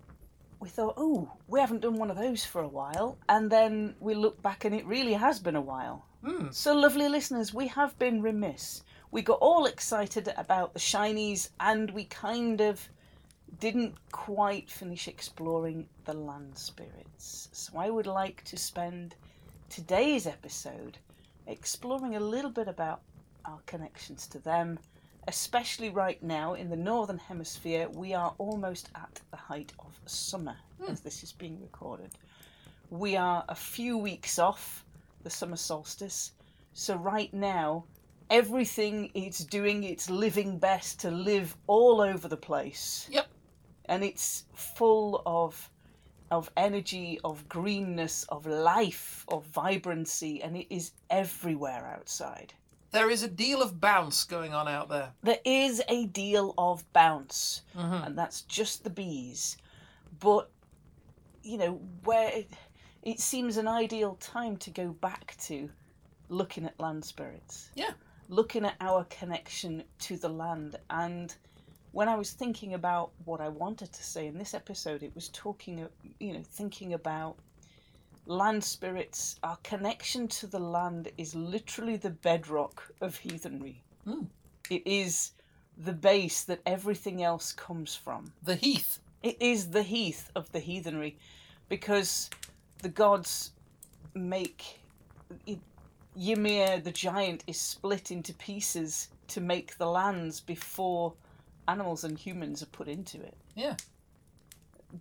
we 0.60 0.70
thought, 0.70 0.96
oh, 0.98 1.32
we 1.48 1.60
haven't 1.60 1.82
done 1.82 1.98
one 1.98 2.10
of 2.10 2.18
those 2.18 2.44
for 2.44 2.62
a 2.62 2.68
while. 2.68 3.20
And 3.30 3.52
then 3.52 3.96
we 4.00 4.16
look 4.16 4.42
back 4.42 4.66
and 4.66 4.74
it 4.74 4.86
really 4.88 5.14
has 5.14 5.40
been 5.40 5.56
a 5.56 5.62
while. 5.62 6.06
Hmm. 6.24 6.52
So, 6.52 6.74
lovely 6.74 7.10
listeners, 7.10 7.54
we 7.54 7.68
have 7.68 8.00
been 8.00 8.22
remiss. 8.22 8.84
We 9.12 9.22
got 9.22 9.40
all 9.42 9.66
excited 9.66 10.32
about 10.38 10.74
the 10.74 10.80
shinies 10.80 11.50
and 11.60 11.92
we 11.92 12.06
kind 12.06 12.62
of 12.62 12.88
didn't 13.60 13.96
quite 14.12 14.70
finish 14.72 15.10
exploring 15.10 15.88
the 16.06 16.14
land 16.14 16.58
spirits. 16.58 17.50
So, 17.52 17.78
I 17.78 17.90
would 17.90 18.08
like 18.08 18.42
to 18.46 18.58
spend 18.58 19.16
today's 19.70 20.26
episode 20.26 20.98
exploring 21.46 22.16
a 22.16 22.22
little 22.22 22.52
bit 22.52 22.70
about 22.70 23.02
our 23.44 23.60
connections 23.66 24.26
to 24.28 24.40
them. 24.40 24.80
Especially 25.28 25.90
right 25.90 26.22
now 26.24 26.54
in 26.54 26.70
the 26.70 26.78
northern 26.78 27.18
hemisphere, 27.18 27.90
we 27.90 28.14
are 28.14 28.34
almost 28.38 28.90
at 28.96 29.20
the 29.32 29.38
height 29.38 29.74
of 29.80 30.00
summer 30.06 30.56
as 30.88 31.02
this 31.02 31.24
is 31.24 31.34
being 31.34 31.62
recorded. 31.62 32.12
We 32.90 33.18
are 33.18 33.44
a 33.48 33.56
few 33.56 33.98
weeks 33.98 34.38
off 34.38 34.83
the 35.24 35.30
summer 35.30 35.56
solstice, 35.58 36.32
so 36.74 36.96
right 36.96 37.34
now 37.34 37.86
everything 38.30 39.12
is 39.14 39.40
doing 39.40 39.84
its 39.84 40.10
living 40.10 40.58
best 40.58 41.00
to 41.02 41.12
live 41.12 41.56
all 41.68 42.02
over 42.02 42.28
the 42.28 42.38
place. 42.38 43.08
Yep. 43.12 43.28
And 43.86 44.04
it's 44.04 44.46
full 44.54 45.22
of 45.26 45.70
of 46.32 46.50
energy, 46.58 47.20
of 47.24 47.48
greenness, 47.48 48.24
of 48.30 48.48
life, 48.48 49.24
of 49.28 49.46
vibrancy, 49.46 50.42
and 50.42 50.58
it 50.58 50.66
is 50.74 50.92
everywhere 51.12 51.96
outside. 51.96 52.56
There 52.90 53.12
is 53.12 53.22
a 53.22 53.28
deal 53.28 53.62
of 53.62 53.80
bounce 53.80 54.24
going 54.24 54.52
on 54.52 54.68
out 54.68 54.90
there. 54.90 55.12
There 55.22 55.38
is 55.46 55.84
a 55.88 56.08
deal 56.08 56.56
of 56.58 56.92
bounce, 56.92 57.62
Mhm. 57.76 58.08
and 58.08 58.18
that's 58.18 58.42
just 58.42 58.84
the 58.84 58.90
bees. 58.90 59.58
But, 60.20 60.50
you 61.44 61.58
know, 61.58 61.74
where 62.04 62.46
it, 63.04 63.20
seems 63.20 63.58
an 63.58 63.68
ideal 63.68 64.16
time 64.16 64.58
to 64.58 64.70
go 64.70 64.90
back 64.90 65.36
to 65.42 65.70
looking 66.30 66.66
at 66.66 66.80
land 66.80 67.04
spirits. 67.06 67.70
Yeah. 67.76 67.92
Looking 68.30 68.66
at 68.66 68.76
our 68.80 69.06
connection 69.06 69.84
to 70.00 70.18
the 70.18 70.30
land. 70.30 70.78
And 70.90 71.34
when 71.92 72.08
I 72.08 72.16
was 72.16 72.32
thinking 72.32 72.74
about 72.74 73.12
what 73.26 73.42
I 73.42 73.50
wanted 73.50 73.92
to 73.94 74.04
say 74.04 74.28
in 74.28 74.38
this 74.38 74.54
episode, 74.54 75.04
it 75.04 75.14
was 75.14 75.30
talking, 75.30 75.88
you 76.20 76.34
know, 76.34 76.44
thinking 76.44 76.94
about 76.94 77.36
land 78.26 78.64
spirits. 78.64 79.38
Our 79.44 79.58
connection 79.64 80.28
to 80.30 80.48
the 80.48 80.60
land 80.60 81.12
is 81.18 81.36
literally 81.36 81.98
the 81.98 82.10
bedrock 82.10 82.92
of 83.02 83.18
heathenry. 83.18 83.84
Mm. 84.08 84.28
It 84.70 84.84
is 84.86 85.32
the 85.78 85.94
base 85.94 86.44
that 86.44 86.62
everything 86.66 87.24
else 87.24 87.52
comes 87.52 87.96
from. 87.96 88.34
The 88.44 88.56
heath. 88.56 89.00
It 89.22 89.42
is 89.42 89.72
the 89.72 89.84
heath 89.84 90.32
of 90.36 90.52
the 90.52 90.60
heathenry 90.60 91.18
because 91.70 92.30
the 92.84 92.90
gods 92.90 93.52
make. 94.14 94.80
It, 95.48 95.60
Ymir 96.16 96.80
the 96.80 96.92
giant 96.92 97.44
is 97.48 97.60
split 97.60 98.12
into 98.12 98.36
pieces 98.36 99.08
to 99.30 99.42
make 99.42 99.80
the 99.80 99.88
lands 99.88 100.42
before 100.42 101.14
animals 101.68 102.04
and 102.04 102.20
humans 102.20 102.62
are 102.62 102.68
put 102.68 102.88
into 102.88 103.20
it. 103.20 103.36
Yeah. 103.56 103.76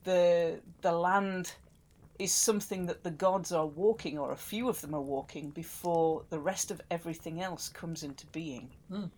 The 0.05 0.61
the 0.81 0.93
land 0.93 1.53
is 2.19 2.33
something 2.33 2.87
that 2.87 3.03
the 3.03 3.11
gods 3.11 3.53
are 3.53 3.67
walking, 3.67 4.19
or 4.19 4.33
a 4.33 4.37
few 4.37 4.69
of 4.69 4.81
them 4.81 4.95
are 4.95 5.01
walking, 5.01 5.51
before 5.51 6.23
the 6.31 6.39
rest 6.39 6.71
of 6.71 6.81
everything 6.91 7.43
else 7.43 7.69
comes 7.69 8.03
into 8.03 8.27
being. 8.27 8.71
Mm. 8.91 9.11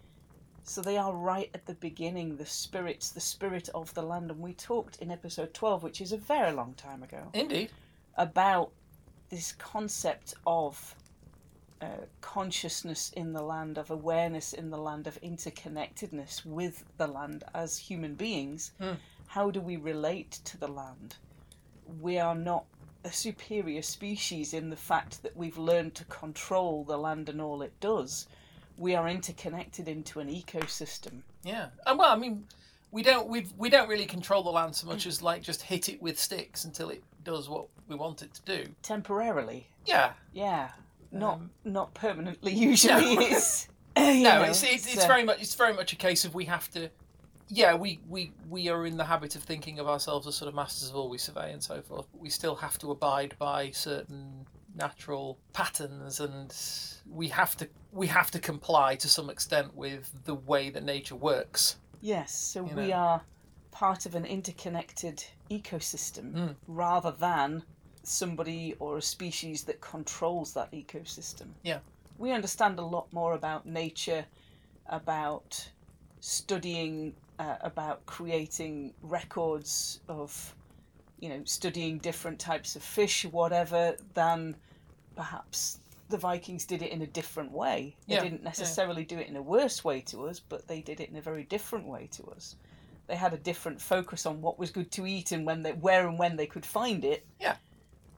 So 0.65 0.81
they 0.81 0.97
are 0.97 1.13
right 1.13 1.51
at 1.53 1.67
the 1.67 1.75
beginning, 1.75 2.37
the 2.37 2.47
spirits, 2.47 3.11
the 3.11 3.21
spirit 3.21 3.69
of 3.75 3.93
the 3.93 4.03
land. 4.03 4.31
And 4.31 4.41
we 4.41 4.55
talked 4.55 4.97
in 5.03 5.11
episode 5.11 5.53
12, 5.53 5.83
which 5.83 6.01
is 6.01 6.13
a 6.13 6.17
very 6.17 6.53
long 6.53 6.73
time 6.75 7.03
ago, 7.03 7.29
Indeed. 7.35 7.71
About 8.17 8.73
this 9.31 9.53
concept 9.53 10.35
of 10.47 10.95
uh, 11.81 11.87
consciousness 12.21 13.11
in 13.17 13.33
the 13.33 13.43
land, 13.43 13.79
of 13.79 13.91
awareness 13.91 14.53
in 14.53 14.71
the 14.71 14.79
land, 14.79 15.07
of 15.07 15.21
interconnectedness 15.21 16.45
with 16.47 16.85
the 16.97 17.07
land 17.07 17.45
as 17.55 17.77
human 17.77 18.15
beings. 18.15 18.73
Mm. 18.81 18.97
How 19.27 19.51
do 19.51 19.61
we 19.61 19.77
relate 19.77 20.41
to 20.45 20.57
the 20.57 20.69
land? 20.69 21.17
We 22.01 22.19
are 22.19 22.35
not 22.35 22.65
a 23.05 23.13
superior 23.13 23.83
species 23.83 24.55
in 24.55 24.71
the 24.71 24.77
fact 24.77 25.23
that 25.23 25.37
we've 25.37 25.59
learned 25.59 25.95
to 25.97 26.05
control 26.05 26.85
the 26.85 26.97
land 26.97 27.29
and 27.29 27.41
all 27.41 27.61
it 27.63 27.79
does. 27.81 28.27
We 28.79 28.95
are 28.95 29.09
interconnected 29.09 29.89
into 29.89 30.21
an 30.21 30.29
ecosystem. 30.29 31.23
Yeah. 31.43 31.67
And 31.87 31.99
well, 31.99 32.11
I 32.11 32.17
mean, 32.17 32.47
we 32.91 33.03
don't 33.03 33.29
we've 33.29 33.53
we 33.59 33.69
don't 33.69 33.89
really 33.89 34.07
control 34.07 34.43
the 34.43 34.51
land 34.51 34.75
so 34.75 34.87
much 34.87 35.07
as 35.07 35.21
like 35.21 35.43
just 35.43 35.63
hit 35.63 35.89
it 35.89 36.01
with 36.01 36.19
sticks 36.19 36.65
until 36.65 36.91
it 36.91 37.03
does 37.25 37.49
what 37.49 37.67
we 37.89 37.97
want 37.97 38.23
it 38.23 38.35
to 38.35 38.43
do. 38.43 38.71
Temporarily, 38.83 39.69
Yeah. 39.87 40.13
yeah. 40.33 40.71
Not 41.11 41.35
Um, 41.35 41.51
not 41.65 41.95
permanently 41.95 42.53
usually 42.53 43.15
no. 43.17 43.21
is. 43.23 43.69
no, 43.97 44.43
it's 44.43 44.63
it's, 44.65 44.87
it's 44.93 45.07
very 45.07 45.23
much 45.25 45.41
it's 45.41 45.55
very 45.55 45.73
much 45.73 45.93
a 45.93 45.97
case 45.97 46.25
of 46.25 46.35
we 46.35 46.45
have 46.47 46.71
to. 46.73 46.91
Yeah, 47.49 47.75
we, 47.75 48.01
we, 48.09 48.33
we 48.49 48.69
are 48.71 48.87
in 48.87 48.97
the 48.97 49.05
habit 49.05 49.37
of 49.37 49.43
thinking 49.43 49.79
of 49.79 49.87
ourselves 49.87 50.27
as 50.27 50.35
sort 50.35 50.49
of 50.49 50.55
masters 50.55 50.89
of 50.89 50.97
all 50.97 51.11
we 51.11 51.19
survey 51.19 51.53
and 51.53 51.63
so 51.63 51.83
forth, 51.83 52.07
but 52.11 52.19
we 52.21 52.31
still 52.31 52.55
have 52.57 52.79
to 52.79 52.91
abide 52.91 53.35
by 53.39 53.71
certain 53.71 54.47
natural 54.75 55.39
patterns 55.53 56.21
and 56.21 56.53
we 57.09 57.29
have 57.29 57.55
to 57.59 57.69
we 57.93 58.07
have 58.09 58.31
to 58.33 58.39
comply 58.41 58.97
to 58.97 59.09
some 59.09 59.29
extent 59.31 59.73
with 59.77 60.11
the 60.25 60.35
way 60.35 60.71
that 60.71 60.83
nature 60.85 61.15
works. 61.15 61.77
Yes, 62.01 62.35
so 62.35 62.65
you 62.67 62.75
we 62.75 62.89
know. 62.89 62.95
are 62.97 63.23
part 63.71 64.07
of 64.07 64.15
an 64.15 64.25
interconnected 64.25 65.23
ecosystem 65.51 66.33
Mm. 66.33 66.57
rather 66.67 67.11
than 67.11 67.65
somebody 68.03 68.75
or 68.79 68.99
a 68.99 69.03
species 69.03 69.65
that 69.65 69.81
controls 69.81 70.53
that 70.55 70.71
ecosystem. 70.73 71.55
Yeah. 71.63 71.81
We 72.19 72.31
understand 72.33 72.79
a 72.79 72.85
lot 72.85 73.13
more 73.13 73.35
about 73.35 73.67
nature, 73.67 74.27
about 74.87 75.71
studying, 76.21 77.15
uh, 77.39 77.57
about 77.61 78.05
creating 78.07 78.95
records 79.03 80.01
of, 80.09 80.55
you 81.19 81.29
know, 81.29 81.43
studying 81.45 81.99
different 81.99 82.39
types 82.39 82.77
of 82.77 82.83
fish, 82.83 83.25
whatever, 83.25 83.97
than 84.15 84.57
perhaps 85.17 85.81
the 86.11 86.19
Vikings 86.19 86.67
did 86.67 86.83
it 86.83 86.91
in 86.93 87.03
a 87.03 87.07
different 87.07 87.51
way. 87.53 87.97
They 88.07 88.15
Yeah, 88.15 88.23
didn't 88.23 88.43
yeah. 88.43 88.49
necessarily 88.49 89.05
do 89.05 89.19
it 89.19 89.27
in 89.29 89.37
a 89.37 89.43
worse 89.43 89.83
way 89.83 90.01
to 90.03 90.27
us, 90.29 90.39
but 90.41 90.69
they 90.69 90.83
did 90.83 91.01
it 91.01 91.09
in 91.09 91.17
a 91.17 91.23
very 91.23 91.45
different 91.45 91.87
way 91.87 92.07
to 92.13 92.25
us. 92.27 92.57
They 93.07 93.17
had 93.17 93.35
a 93.35 93.39
different 93.39 93.81
focus 93.81 94.25
on 94.27 94.41
what 94.41 94.59
was 94.59 94.71
good 94.71 94.91
to 94.93 95.07
eat 95.07 95.33
and 95.33 95.45
when 95.45 95.63
they, 95.63 95.73
where 95.73 96.09
and 96.09 96.19
when 96.19 96.37
they 96.37 96.47
could 96.47 96.65
find 96.65 97.05
it. 97.05 97.27
Yeah. 97.41 97.57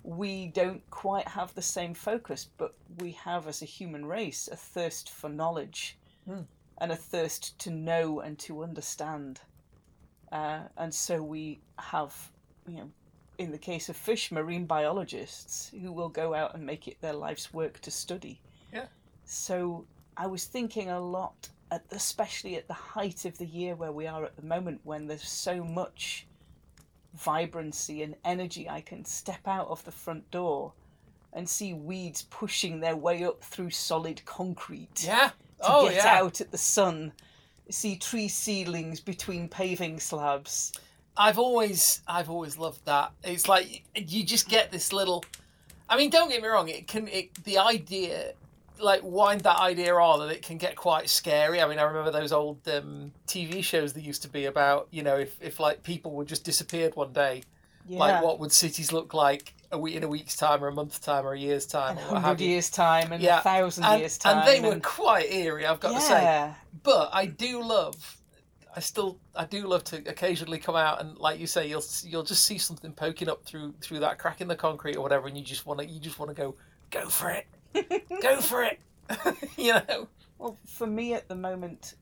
We 0.05 0.47
don't 0.49 0.89
quite 0.91 1.27
have 1.27 1.55
the 1.55 1.63
same 1.63 1.93
focus, 1.95 2.49
but 2.57 2.75
we 2.99 3.13
have 3.13 3.49
as 3.49 3.63
a 3.63 3.67
human 3.67 4.07
race 4.07 4.49
a 4.51 4.57
thirst 4.57 5.11
for 5.11 5.29
knowledge 5.29 5.97
Hmm. 6.25 6.43
and 6.79 6.91
a 6.93 6.97
thirst 6.97 7.59
to 7.61 7.71
know 7.71 8.21
and 8.21 8.39
to 8.41 8.63
understand. 8.63 9.41
Uh, 10.33 10.61
and 10.77 10.93
so 10.95 11.23
we 11.23 11.61
have, 11.79 12.15
you 12.69 12.77
know, 12.79 12.91
in 13.39 13.51
the 13.53 13.59
case 13.59 13.89
of 13.89 13.97
fish, 13.97 14.33
marine 14.33 14.67
biologists 14.67 15.71
who 15.81 15.93
will 15.93 16.09
go 16.09 16.35
out 16.35 16.55
and 16.55 16.65
make 16.65 16.89
it 16.89 17.01
their 17.01 17.13
life's 17.13 17.53
work 17.53 17.81
to 17.81 17.91
study. 17.91 18.41
Yeah. 18.73 18.87
So 19.25 19.87
I 20.17 20.27
was 20.27 20.45
thinking 20.47 20.91
a 20.91 21.01
lot, 21.01 21.49
at, 21.71 21.85
especially 21.91 22.57
at 22.57 22.69
the 22.69 22.75
height 22.75 23.25
of 23.25 23.39
the 23.39 23.47
year 23.47 23.75
where 23.75 23.93
we 23.93 24.07
are 24.07 24.25
at 24.25 24.37
the 24.37 24.43
moment, 24.43 24.81
when 24.85 25.07
there's 25.07 25.29
so 25.29 25.65
much 25.65 26.27
vibrancy 27.15 28.03
and 28.03 28.15
energy. 28.25 28.69
I 28.69 28.81
can 28.81 29.05
step 29.05 29.47
out 29.47 29.69
of 29.69 29.85
the 29.85 29.93
front 29.93 30.31
door 30.31 30.73
and 31.33 31.49
see 31.49 31.73
weeds 31.73 32.23
pushing 32.31 32.81
their 32.81 32.97
way 32.97 33.25
up 33.25 33.43
through 33.43 33.71
solid 33.71 34.25
concrete 34.25 35.05
Yeah. 35.05 35.31
to 35.31 35.33
oh 35.63 35.89
get 35.89 35.97
yeah. 36.05 36.19
out 36.21 36.41
at 36.41 36.51
the 36.51 36.59
sun. 36.59 37.13
See 37.69 37.97
tree 37.97 38.29
seedlings 38.29 39.01
between 39.01 39.49
paving 39.49 39.99
slabs. 40.01 40.73
I've 41.17 41.39
always 41.39 42.03
I've 42.07 42.31
always 42.31 42.59
loved 42.59 42.85
that. 42.85 43.13
It's 43.25 43.49
like 43.49 43.83
you 43.95 44.25
just 44.25 44.49
get 44.49 44.71
this 44.71 44.93
little. 44.93 45.25
I 45.89 45.97
mean, 45.97 46.11
don't 46.11 46.29
get 46.29 46.43
me 46.43 46.49
wrong. 46.49 46.69
It 46.69 46.87
can 46.87 47.09
it 47.09 47.43
the 47.45 47.59
idea, 47.59 48.35
like 48.79 49.01
wind 49.03 49.43
that 49.43 49.59
idea 49.59 49.95
on, 49.95 50.23
and 50.23 50.31
it 50.33 50.43
can 50.43 50.59
get 50.59 50.77
quite 50.77 51.09
scary. 51.09 51.61
I 51.63 51.69
mean, 51.69 51.79
I 51.79 51.83
remember 51.83 52.11
those 52.11 52.33
old 52.33 52.67
um, 52.69 53.13
TV 53.27 53.63
shows 53.63 53.93
that 53.95 54.03
used 54.03 54.23
to 54.23 54.29
be 54.29 54.45
about 54.47 54.89
you 54.91 55.03
know 55.03 55.17
if 55.17 55.37
if 55.41 55.59
like 55.61 55.83
people 55.83 56.13
would 56.13 56.29
just 56.29 56.45
disappeared 56.45 56.95
one 56.97 57.13
day, 57.13 57.43
Yeah. 57.87 57.99
like 58.01 58.23
what 58.23 58.39
would 58.41 58.53
cities 58.53 58.93
look 58.93 59.15
like 59.15 59.55
a 59.73 59.79
week 59.79 59.97
in 59.97 60.05
a 60.05 60.09
week's 60.09 60.37
time 60.37 60.63
or 60.63 60.69
a 60.69 60.73
month's 60.73 60.99
time 60.99 61.27
or 61.27 61.33
a 61.33 61.39
year's 61.39 61.67
time 61.67 61.99
or 61.99 62.03
have 62.15 62.23
hundred 62.23 62.41
years 62.45 62.71
time 62.71 63.11
and 63.13 63.23
Yeah, 63.23 63.41
a 63.41 63.43
thousand 63.43 63.85
And, 63.85 64.01
years 64.01 64.17
time. 64.17 64.39
and 64.39 64.49
they 64.49 64.61
were 64.61 64.79
quite 64.81 65.31
eerie, 65.33 65.67
I've 65.67 65.81
got 65.81 65.93
to 65.95 66.01
say 66.01 66.55
but 66.83 67.11
I 67.13 67.27
do 67.27 67.63
love. 67.63 68.19
I 68.77 68.81
still, 68.81 69.19
I 69.35 69.47
do 69.47 69.67
love 69.67 69.85
to 69.85 69.97
occasionally 70.07 70.59
come 70.59 70.77
out 70.77 71.01
and, 71.01 71.17
like 71.17 71.41
you 71.41 71.47
say, 71.47 71.67
you'll 71.67 71.83
you'll 72.05 72.23
just 72.23 72.45
see 72.45 72.59
something 72.59 72.93
poking 72.93 73.27
up 73.29 73.43
through 73.47 73.73
through 73.81 74.01
that 74.01 74.19
crack 74.19 74.43
in 74.43 74.49
the 74.49 74.55
concrete 74.55 74.97
or 74.97 75.01
whatever, 75.03 75.27
and 75.29 75.37
you 75.37 75.43
just 75.43 75.65
want 75.65 75.81
to, 75.81 75.87
you 75.87 75.99
just 75.99 76.19
want 76.19 76.29
to 76.29 76.35
go, 76.35 76.55
go 76.91 77.09
for 77.09 77.31
it, 77.31 77.47
go 78.23 78.41
for 78.41 78.63
it, 78.65 78.79
you 79.57 79.73
know. 79.73 80.09
Well, 80.39 80.57
for 80.67 80.87
me 80.87 81.15
at 81.15 81.29
the 81.29 81.35
moment, 81.35 81.95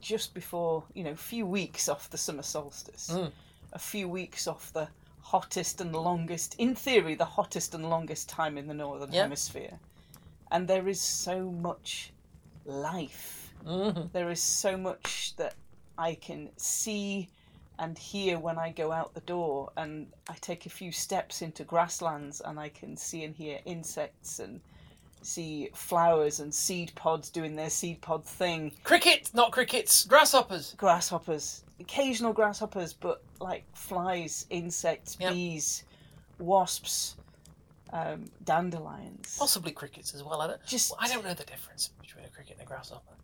just 0.00 0.34
before 0.34 0.84
you 0.94 1.04
know, 1.04 1.12
a 1.12 1.16
few 1.16 1.46
weeks 1.46 1.88
off 1.88 2.10
the 2.10 2.18
summer 2.18 2.42
solstice, 2.42 3.10
Mm. 3.10 3.32
a 3.72 3.78
few 3.78 4.08
weeks 4.08 4.46
off 4.46 4.72
the 4.72 4.88
hottest 5.20 5.80
and 5.80 5.94
longest, 5.94 6.54
in 6.58 6.74
theory, 6.74 7.14
the 7.14 7.24
hottest 7.24 7.74
and 7.74 7.88
longest 7.88 8.28
time 8.28 8.58
in 8.58 8.66
the 8.66 8.74
northern 8.74 9.12
Yeah. 9.12 9.22
hemisphere, 9.22 9.78
and 10.50 10.66
there 10.66 10.88
is 10.88 11.00
so 11.00 11.50
much 11.50 12.12
life. 12.64 13.52
hmm 13.64 14.06
There 14.12 14.30
is 14.30 14.42
so 14.42 14.76
much 14.76 15.34
that 15.36 15.54
I 15.98 16.14
can 16.14 16.50
see 16.56 17.28
and 17.78 17.96
hear 17.96 18.38
when 18.38 18.58
I 18.58 18.72
go 18.72 18.90
out 18.92 19.14
the 19.14 19.20
door, 19.20 19.70
and 19.76 20.12
I 20.28 20.34
take 20.40 20.66
a 20.66 20.70
few 20.70 20.92
steps 20.92 21.40
into 21.42 21.64
grasslands, 21.64 22.40
and 22.40 22.58
I 22.58 22.68
can 22.68 22.96
see 22.96 23.24
and 23.24 23.34
hear 23.34 23.60
insects 23.64 24.38
and 24.38 24.60
see 25.22 25.70
flowers 25.74 26.40
and 26.40 26.52
seed 26.54 26.92
pods 26.94 27.30
doing 27.30 27.54
their 27.56 27.70
seed 27.70 28.00
pod 28.00 28.24
thing. 28.24 28.72
Cricket, 28.84 29.30
not 29.34 29.52
crickets, 29.52 30.04
grasshoppers. 30.04 30.74
Grasshoppers, 30.78 31.62
occasional 31.78 32.32
grasshoppers, 32.32 32.92
but 32.92 33.22
like 33.40 33.64
flies, 33.74 34.46
insects, 34.50 35.16
Yep. 35.20 35.32
bees, 35.32 35.84
wasps, 36.38 37.16
um, 37.92 38.30
dandelions. 38.44 39.36
Possibly 39.38 39.72
crickets 39.72 40.14
as 40.14 40.22
well. 40.22 40.40
I 40.40 40.46
don't, 40.46 40.64
Just 40.66 40.92
I 40.98 41.08
don't 41.08 41.24
know 41.24 41.34
the 41.34 41.44
difference 41.44 41.88
between 42.00 42.24
a 42.24 42.28
cricket 42.28 42.56
and 42.58 42.62
a 42.62 42.68
grasshopper, 42.68 43.14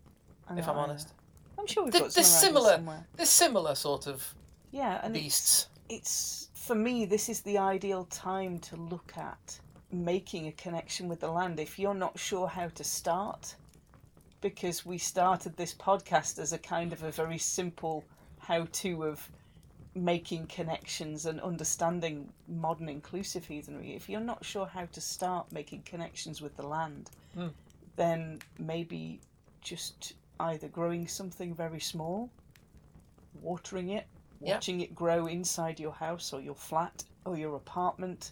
I 0.49 0.57
if 0.57 0.67
I'm 0.67 0.77
honest. 0.77 1.13
I'm 1.57 1.65
sure 1.67 1.83
we've 1.83 1.93
They're- 1.93 2.01
got 2.03 2.13
some 2.13 2.21
they're 2.23 2.29
similar. 2.31 2.71
somewhere. 2.75 3.07
They're 3.15 3.25
similar 3.25 3.73
sort 3.75 4.05
of 4.07 4.35
Yeah, 4.71 4.99
and 5.03 5.15
it's- 5.15 5.23
beasts. 5.23 5.67
it's 5.89 6.49
for 6.53 6.75
me 6.75 7.05
this 7.05 7.29
is 7.29 7.41
the 7.41 7.57
ideal 7.57 8.05
time 8.05 8.59
to 8.59 8.75
look 8.75 9.13
at 9.17 9.59
making 10.03 10.47
a 10.47 10.51
connection 10.51 11.07
with 11.07 11.19
the 11.19 11.31
land 11.31 11.59
if 11.59 11.77
you're 11.79 11.93
not 11.93 12.17
sure 12.19 12.47
how 12.47 12.67
to 12.69 12.83
start 12.83 13.55
because 14.41 14.85
we 14.85 14.97
started 14.97 15.55
this 15.57 15.73
podcast 15.73 16.39
as 16.39 16.53
a 16.53 16.57
kind 16.57 16.93
of 16.93 17.03
a 17.03 17.11
very 17.11 17.37
simple 17.37 18.03
how 18.39 18.67
to 18.71 19.03
of 19.03 19.29
making 19.95 20.45
connections 20.47 21.25
and 21.25 21.41
understanding 21.41 22.29
modern 22.47 22.87
inclusive 22.89 23.45
heathenry 23.45 23.95
if 23.95 24.07
you're 24.07 24.19
not 24.19 24.45
sure 24.45 24.67
how 24.67 24.85
to 24.85 25.01
start 25.01 25.51
making 25.51 25.81
connections 25.83 26.41
with 26.41 26.55
the 26.57 26.67
land 26.67 27.09
Hmm. 27.33 27.47
then 27.95 28.39
maybe 28.59 29.19
just 29.61 30.13
either 30.39 30.67
growing 30.67 31.07
something 31.07 31.53
very 31.53 31.79
small 31.79 32.29
watering 33.41 33.89
it 33.89 34.05
watching 34.39 34.81
it 34.81 34.93
grow 34.95 35.27
inside 35.27 35.79
your 35.79 35.91
house 35.93 36.33
or 36.33 36.41
your 36.41 36.55
flat 36.55 37.03
or 37.25 37.37
your 37.37 37.55
apartment, 37.55 38.31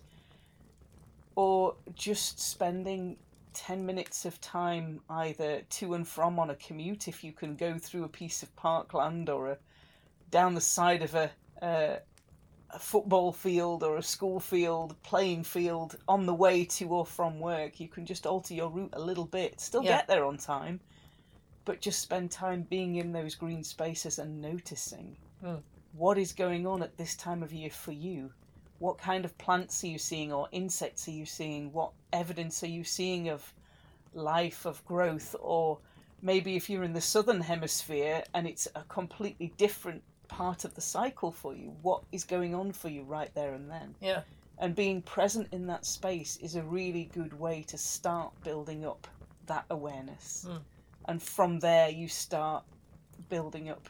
or 1.36 1.76
just 1.94 2.40
spending 2.40 3.18
10 3.54 3.86
minutes 3.86 4.26
of 4.26 4.40
time 4.42 5.02
either 5.10 5.62
to 5.70 5.94
and 5.94 6.08
from 6.08 6.40
on 6.40 6.50
a 6.50 6.56
commute 6.56 7.08
if 7.08 7.24
you 7.24 7.32
can 7.34 7.56
go 7.56 7.78
through 7.78 8.04
a 8.04 8.10
piece 8.10 8.44
of 8.44 8.56
parkland 8.56 9.30
or 9.30 9.52
a, 9.52 9.58
down 10.32 10.56
the 10.56 10.62
side 10.62 11.02
of 11.02 11.16
a, 11.16 11.32
a, 11.62 12.00
a 12.72 12.80
football 12.80 13.32
field 13.32 13.84
or 13.84 13.98
a 13.98 14.04
school 14.04 14.40
field, 14.40 15.02
playing 15.04 15.44
field 15.44 15.96
on 16.08 16.26
the 16.26 16.34
way 16.34 16.66
to 16.66 16.90
or 16.90 17.06
from 17.06 17.40
work. 17.40 17.80
You 17.80 17.88
can 17.90 18.06
just 18.06 18.26
alter 18.28 18.54
your 18.54 18.70
route 18.70 18.94
a 18.94 19.02
little 19.02 19.26
bit, 19.26 19.60
still 19.62 19.84
Yeah. 19.84 19.88
get 19.88 20.08
there 20.08 20.26
on 20.26 20.38
time, 20.38 20.82
but 21.66 21.82
just 21.82 22.02
spend 22.02 22.32
time 22.32 22.64
being 22.64 22.96
in 22.96 23.12
those 23.14 23.36
green 23.36 23.64
spaces 23.64 24.20
and 24.20 24.42
noticing 24.42 25.18
Hmm. 25.42 25.58
what 25.92 26.18
is 26.18 26.34
going 26.34 26.68
on 26.68 26.84
at 26.84 26.98
this 26.98 27.16
time 27.16 27.44
of 27.44 27.54
year 27.54 27.70
for 27.72 27.92
you. 27.92 28.34
What 28.80 28.98
kind 28.98 29.26
of 29.26 29.38
plants 29.38 29.84
are 29.84 29.88
you 29.88 29.98
seeing, 29.98 30.34
or 30.34 30.48
insects 30.52 31.08
are 31.08 31.12
you 31.12 31.26
seeing? 31.26 31.72
What 31.72 31.92
evidence 32.12 32.64
are 32.64 32.68
you 32.68 32.84
seeing 32.84 33.30
of 33.30 33.54
life, 34.14 34.66
of 34.66 34.84
growth? 34.86 35.36
Or 35.40 35.80
maybe 36.22 36.56
if 36.56 36.70
you're 36.70 36.84
in 36.84 36.94
the 36.94 37.02
southern 37.02 37.42
hemisphere 37.42 38.24
and 38.34 38.48
it's 38.48 38.68
a 38.76 38.84
completely 38.84 39.54
different 39.58 40.04
part 40.28 40.66
of 40.66 40.74
the 40.76 40.82
cycle 40.82 41.32
for 41.32 41.54
you, 41.54 41.74
what 41.82 42.04
is 42.12 42.24
going 42.24 42.56
on 42.56 42.72
for 42.72 42.90
you 42.90 43.04
right 43.04 43.34
there 43.34 43.54
and 43.54 43.70
then? 43.70 43.96
Yeah. 44.02 44.22
And 44.58 44.76
being 44.76 45.02
present 45.02 45.50
in 45.52 45.68
that 45.68 45.86
space 45.86 46.38
is 46.38 46.56
a 46.56 46.64
really 46.64 47.10
good 47.14 47.38
way 47.40 47.64
to 47.68 47.78
start 47.78 48.32
building 48.44 48.86
up 48.86 49.08
that 49.48 49.66
awareness. 49.70 50.46
Hmm. 50.50 50.58
And 51.08 51.22
from 51.22 51.60
there, 51.60 51.90
you 51.90 52.08
start 52.08 52.64
building 53.30 53.70
up 53.70 53.90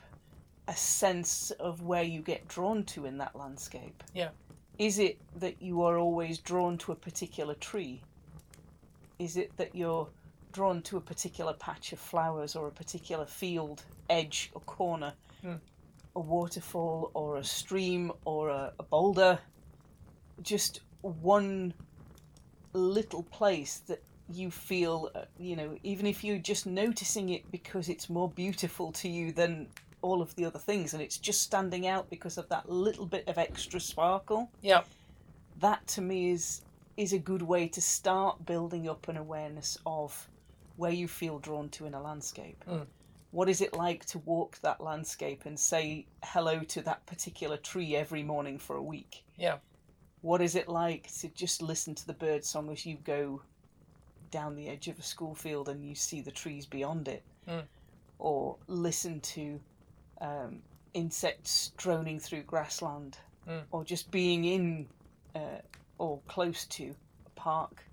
a 0.68 0.76
sense 0.76 1.52
of 1.52 1.84
where 1.84 2.04
you 2.04 2.22
get 2.22 2.48
drawn 2.48 2.84
to 2.84 3.06
in 3.06 3.18
that 3.20 3.36
landscape. 3.36 4.04
Yeah. 4.14 4.30
Is 4.78 5.00
it 5.00 5.18
that 5.40 5.62
you 5.62 5.84
are 5.84 5.98
always 5.98 6.38
drawn 6.40 6.78
to 6.80 6.92
a 6.92 6.96
particular 6.96 7.54
tree? 7.56 8.02
Is 9.20 9.38
it 9.38 9.56
that 9.58 9.74
you're 9.74 10.08
drawn 10.52 10.82
to 10.84 10.98
a 10.98 11.02
particular 11.02 11.54
patch 11.54 11.94
of 11.94 12.00
flowers 12.00 12.56
or 12.56 12.68
a 12.68 12.72
particular 12.72 13.26
field, 13.26 13.84
edge, 14.10 14.52
or 14.54 14.62
corner? 14.62 15.14
Hmm. 15.42 15.56
A 16.16 16.20
waterfall 16.20 17.12
or 17.14 17.38
a 17.38 17.44
stream 17.44 18.12
or 18.26 18.50
a, 18.50 18.74
a 18.80 18.84
boulder? 18.84 19.40
Just 20.42 20.82
one 21.02 21.74
little 22.74 23.24
place 23.24 23.78
that 23.88 24.02
you 24.30 24.50
feel, 24.50 25.12
uh, 25.16 25.22
you 25.38 25.56
know, 25.56 25.78
even 25.84 26.06
if 26.06 26.24
you're 26.24 26.38
just 26.38 26.66
noticing 26.66 27.30
it 27.30 27.50
because 27.52 27.90
it's 27.90 28.10
more 28.10 28.30
beautiful 28.30 28.92
to 28.92 29.08
you 29.08 29.32
than 29.32 29.68
all 30.06 30.22
of 30.22 30.36
the 30.36 30.46
other 30.46 30.60
things 30.60 30.94
and 30.94 31.02
it's 31.02 31.18
just 31.18 31.42
standing 31.42 31.88
out 31.88 32.10
because 32.12 32.38
of 32.38 32.48
that 32.50 32.70
little 32.70 33.06
bit 33.08 33.28
of 33.28 33.38
extra 33.40 33.80
sparkle 33.80 34.50
Yeah. 34.62 34.84
that 35.60 35.86
to 35.88 36.02
me 36.02 36.30
is 36.32 36.62
is 36.96 37.12
a 37.12 37.20
good 37.20 37.42
way 37.42 37.68
to 37.68 37.82
start 37.82 38.46
building 38.46 38.88
up 38.88 39.08
an 39.10 39.18
awareness 39.18 39.78
of 39.86 40.30
where 40.78 40.92
you 40.92 41.08
feel 41.10 41.40
drawn 41.40 41.68
to 41.70 41.86
in 41.88 41.94
a 41.96 42.02
landscape 42.02 42.64
Mm. 42.68 42.86
what 43.32 43.50
is 43.50 43.62
it 43.62 43.74
like 43.74 44.06
to 44.06 44.20
walk 44.20 44.60
that 44.62 44.80
landscape 44.80 45.46
and 45.46 45.60
say 45.60 46.06
hello 46.24 46.60
to 46.60 46.82
that 46.84 47.06
particular 47.08 47.58
tree 47.58 47.96
every 47.96 48.24
morning 48.24 48.60
for 48.60 48.76
a 48.76 48.84
week 48.84 49.24
Yeah. 49.38 49.58
what 50.22 50.40
is 50.42 50.54
it 50.56 50.70
like 50.70 51.12
to 51.22 51.28
just 51.30 51.62
listen 51.64 51.96
to 51.96 52.06
the 52.06 52.14
bird 52.14 52.46
song 52.46 52.70
as 52.70 52.86
you 52.86 52.96
go 52.98 53.42
down 54.32 54.56
the 54.56 54.68
edge 54.70 54.88
of 54.88 55.00
a 55.00 55.04
school 55.04 55.34
field 55.36 55.68
and 55.70 55.84
you 55.84 55.96
see 55.96 56.22
the 56.22 56.32
trees 56.32 56.66
beyond 56.68 57.08
it 57.08 57.24
Mm. 57.48 57.64
or 58.20 58.56
listen 58.68 59.20
to 59.22 59.60
um, 60.22 60.62
insects 60.94 61.72
droning 61.78 62.20
through 62.20 62.44
grassland 62.44 63.18
Mm. 63.48 63.62
or 63.70 63.84
just 63.84 64.10
being 64.10 64.44
in 64.44 64.88
uh, 65.36 65.60
or 66.00 66.20
close 66.28 66.66
to 66.66 66.96
a 67.28 67.30
park 67.40 67.84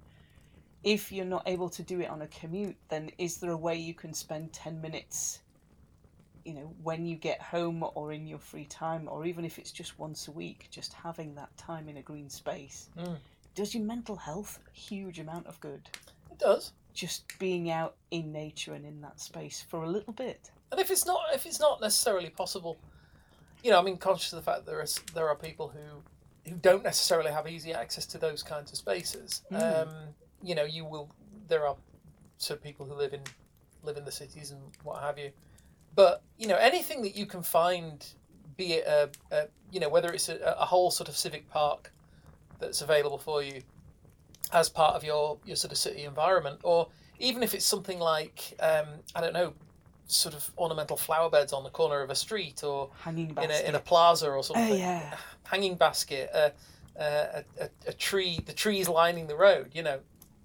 if 0.83 1.13
you're 1.13 1.27
not 1.27 1.43
able 1.47 1.69
to 1.69 1.83
do 1.83 2.01
it 2.01 2.09
on 2.09 2.23
a 2.23 2.27
commute 2.29 2.77
then 2.89 3.11
is 3.19 3.37
there 3.37 3.51
a 3.51 3.57
way 3.57 3.77
you 3.77 3.93
can 3.93 4.15
spend 4.15 4.51
10 4.55 4.81
minutes 4.81 5.41
you 6.47 6.55
know 6.55 6.73
when 6.83 7.05
you 7.05 7.17
get 7.17 7.41
home 7.43 7.85
or 7.95 8.13
in 8.13 8.27
your 8.27 8.39
free 8.39 8.65
time 8.65 9.09
or 9.09 9.27
even 9.27 9.45
if 9.45 9.59
it's 9.59 9.71
just 9.71 9.99
once 9.99 10.27
a 10.29 10.33
week 10.33 10.69
just 10.71 10.95
having 10.95 11.35
that 11.35 11.55
time 11.59 11.87
in 11.89 11.99
a 11.99 12.03
green 12.03 12.31
space 12.31 12.89
Mm. 12.99 13.19
does 13.55 13.75
your 13.75 13.85
mental 13.85 14.17
health 14.17 14.59
a 14.67 14.79
huge 14.79 15.19
amount 15.19 15.47
of 15.47 15.61
good 15.61 15.83
It 16.31 16.39
does. 16.39 16.73
just 16.95 17.25
being 17.39 17.71
out 17.71 17.95
in 18.11 18.33
nature 18.33 18.73
and 18.73 18.87
in 18.87 19.03
that 19.03 19.21
space 19.21 19.61
for 19.69 19.85
a 19.85 19.89
little 19.91 20.15
bit 20.15 20.51
And 20.73 20.81
if 20.81 20.91
it's 20.91 21.05
not, 21.07 21.21
if 21.35 21.45
it's 21.45 21.61
not 21.61 21.81
necessarily 21.83 22.31
possible, 22.31 22.79
you 23.63 23.71
know, 23.71 23.79
I 23.79 23.83
mean, 23.83 23.99
conscious 23.99 24.33
of 24.33 24.39
the 24.39 24.51
fact 24.51 24.65
that 24.65 24.71
there 24.71 24.81
are 24.81 24.87
there 25.15 25.29
are 25.29 25.37
people 25.37 25.69
who 25.69 26.03
who 26.51 26.57
don't 26.57 26.83
necessarily 26.83 27.31
have 27.31 27.47
easy 27.47 27.73
access 27.73 28.07
to 28.07 28.19
those 28.19 28.43
kinds 28.43 28.73
of 28.73 28.79
spaces. 28.79 29.43
Mm. 29.53 29.83
Um, 29.83 29.95
you 30.43 30.55
know, 30.55 30.65
you 30.65 30.87
will. 30.87 31.11
There 31.47 31.67
are 31.67 31.77
some 32.39 32.57
people 32.57 32.87
who 32.87 32.95
live 32.95 33.13
in 33.13 33.21
live 33.83 33.99
in 33.99 34.05
the 34.07 34.13
cities 34.13 34.51
and 34.51 34.61
what 34.83 35.03
have 35.03 35.19
you, 35.19 35.31
but 35.95 36.23
you 36.39 36.49
know, 36.49 36.57
anything 36.57 37.03
that 37.03 37.15
you 37.15 37.27
can 37.27 37.43
find, 37.43 38.07
be 38.57 38.75
it 38.75 38.87
a, 38.87 39.11
a 39.31 39.49
you 39.71 39.79
know, 39.79 39.91
whether 39.91 40.11
it's 40.11 40.31
a, 40.31 40.39
a 40.59 40.65
whole 40.65 40.91
sort 40.91 41.11
of 41.11 41.17
civic 41.17 41.49
park 41.51 41.93
that's 42.59 42.81
available 42.81 43.19
for 43.19 43.43
you 43.43 43.63
as 44.53 44.71
part 44.71 44.95
of 44.95 45.05
your 45.05 45.39
your 45.45 45.57
sort 45.57 45.71
of 45.71 45.77
city 45.77 46.05
environment, 46.05 46.61
or 46.63 46.89
even 47.19 47.43
if 47.43 47.53
it's 47.53 47.67
something 47.67 47.99
like 47.99 48.55
um, 48.61 48.87
I 49.15 49.21
don't 49.21 49.35
know, 49.35 49.53
sort 50.07 50.35
of 50.35 50.51
ornamental 50.59 50.97
flower 50.97 51.31
beds 51.31 51.53
on 51.53 51.63
the 51.65 51.71
corner 51.71 52.03
of 52.03 52.11
a 52.11 52.15
street 52.15 52.63
or 52.65 52.91
hanging 52.99 53.31
in 53.43 53.51
a, 53.51 53.69
in 53.69 53.75
a 53.75 53.79
plaza 53.81 54.29
or 54.29 54.43
something. 54.43 54.73
oh 54.73 54.75
yeah 54.75 55.17
Hanging 55.45 55.75
basket, 55.77 56.31
a, 56.35 56.53
a, 56.99 57.45
a, 57.61 57.69
a 57.89 57.93
tree, 57.93 58.41
the 58.47 58.53
trees 58.53 58.89
lining 58.89 59.27
the 59.27 59.37
road, 59.37 59.71
you 59.75 59.83
know, 59.83 60.01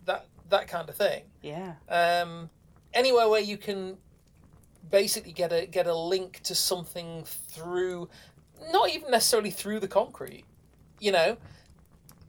that 0.06 0.26
that 0.50 0.68
kind 0.68 0.88
of 0.90 0.96
thing. 0.96 1.24
yeah 1.42 1.74
Um, 1.90 2.50
anywhere 2.94 3.28
where 3.30 3.42
you 3.42 3.58
can 3.58 3.98
basically 4.90 5.32
get 5.34 5.52
a 5.52 5.66
get 5.66 5.88
a 5.88 5.96
link 5.96 6.42
to 6.44 6.56
something 6.56 7.24
through, 7.26 8.10
not 8.72 8.90
even 8.90 9.12
necessarily 9.12 9.52
through 9.52 9.80
the 9.80 9.88
concrete, 9.88 10.46
you 11.00 11.12
know, 11.12 11.38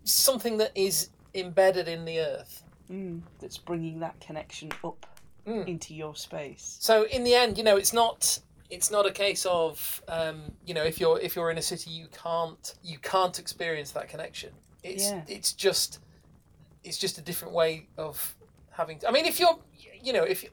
something 0.04 0.58
that 0.58 0.72
is 0.74 1.10
embedded 1.34 1.88
in 1.88 2.04
the 2.04 2.18
earth. 2.20 2.62
mm, 2.90 3.20
that's 3.40 3.58
bringing 3.58 4.00
that 4.00 4.18
connection 4.20 4.70
up 4.84 5.06
Mm. 5.48 5.66
into 5.66 5.94
your 5.94 6.14
space 6.14 6.76
So 6.80 7.04
in 7.06 7.24
the 7.24 7.34
end, 7.34 7.56
you 7.58 7.64
know, 7.64 7.76
it's 7.76 7.92
not 7.92 8.38
it's 8.70 8.90
not 8.90 9.06
a 9.06 9.11
case 9.11 9.46
of 9.46 10.02
um, 10.08 10.38
you 10.66 10.74
know 10.74 10.84
if 10.84 11.00
you're 11.00 11.18
if 11.20 11.34
you're 11.34 11.50
in 11.50 11.56
a 11.58 11.62
city 11.62 11.90
you 11.90 12.06
can't 12.24 12.74
you 12.84 12.98
can't 12.98 13.38
experience 13.38 13.90
that 13.92 14.08
connection. 14.08 14.50
It's 14.82 15.04
Yeah. 15.11 15.22
it's 15.26 15.52
just 15.54 16.00
it's 16.84 16.98
just 16.98 17.16
a 17.18 17.22
different 17.22 17.54
way 17.54 17.87
of 17.96 18.37
having. 18.70 19.00
I 19.08 19.11
mean, 19.11 19.24
if 19.26 19.40
you're 19.40 19.58
you 20.06 20.12
know 20.12 20.24
if 20.24 20.44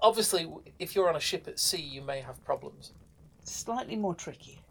obviously 0.00 0.48
if 0.78 0.94
you're 0.94 1.08
on 1.08 1.16
a 1.16 1.20
ship 1.20 1.48
at 1.48 1.58
sea, 1.58 1.82
you 1.96 2.02
may 2.02 2.20
have 2.20 2.42
problems. 2.44 2.92
slightly 3.44 3.96
more 3.96 4.14
tricky 4.14 4.62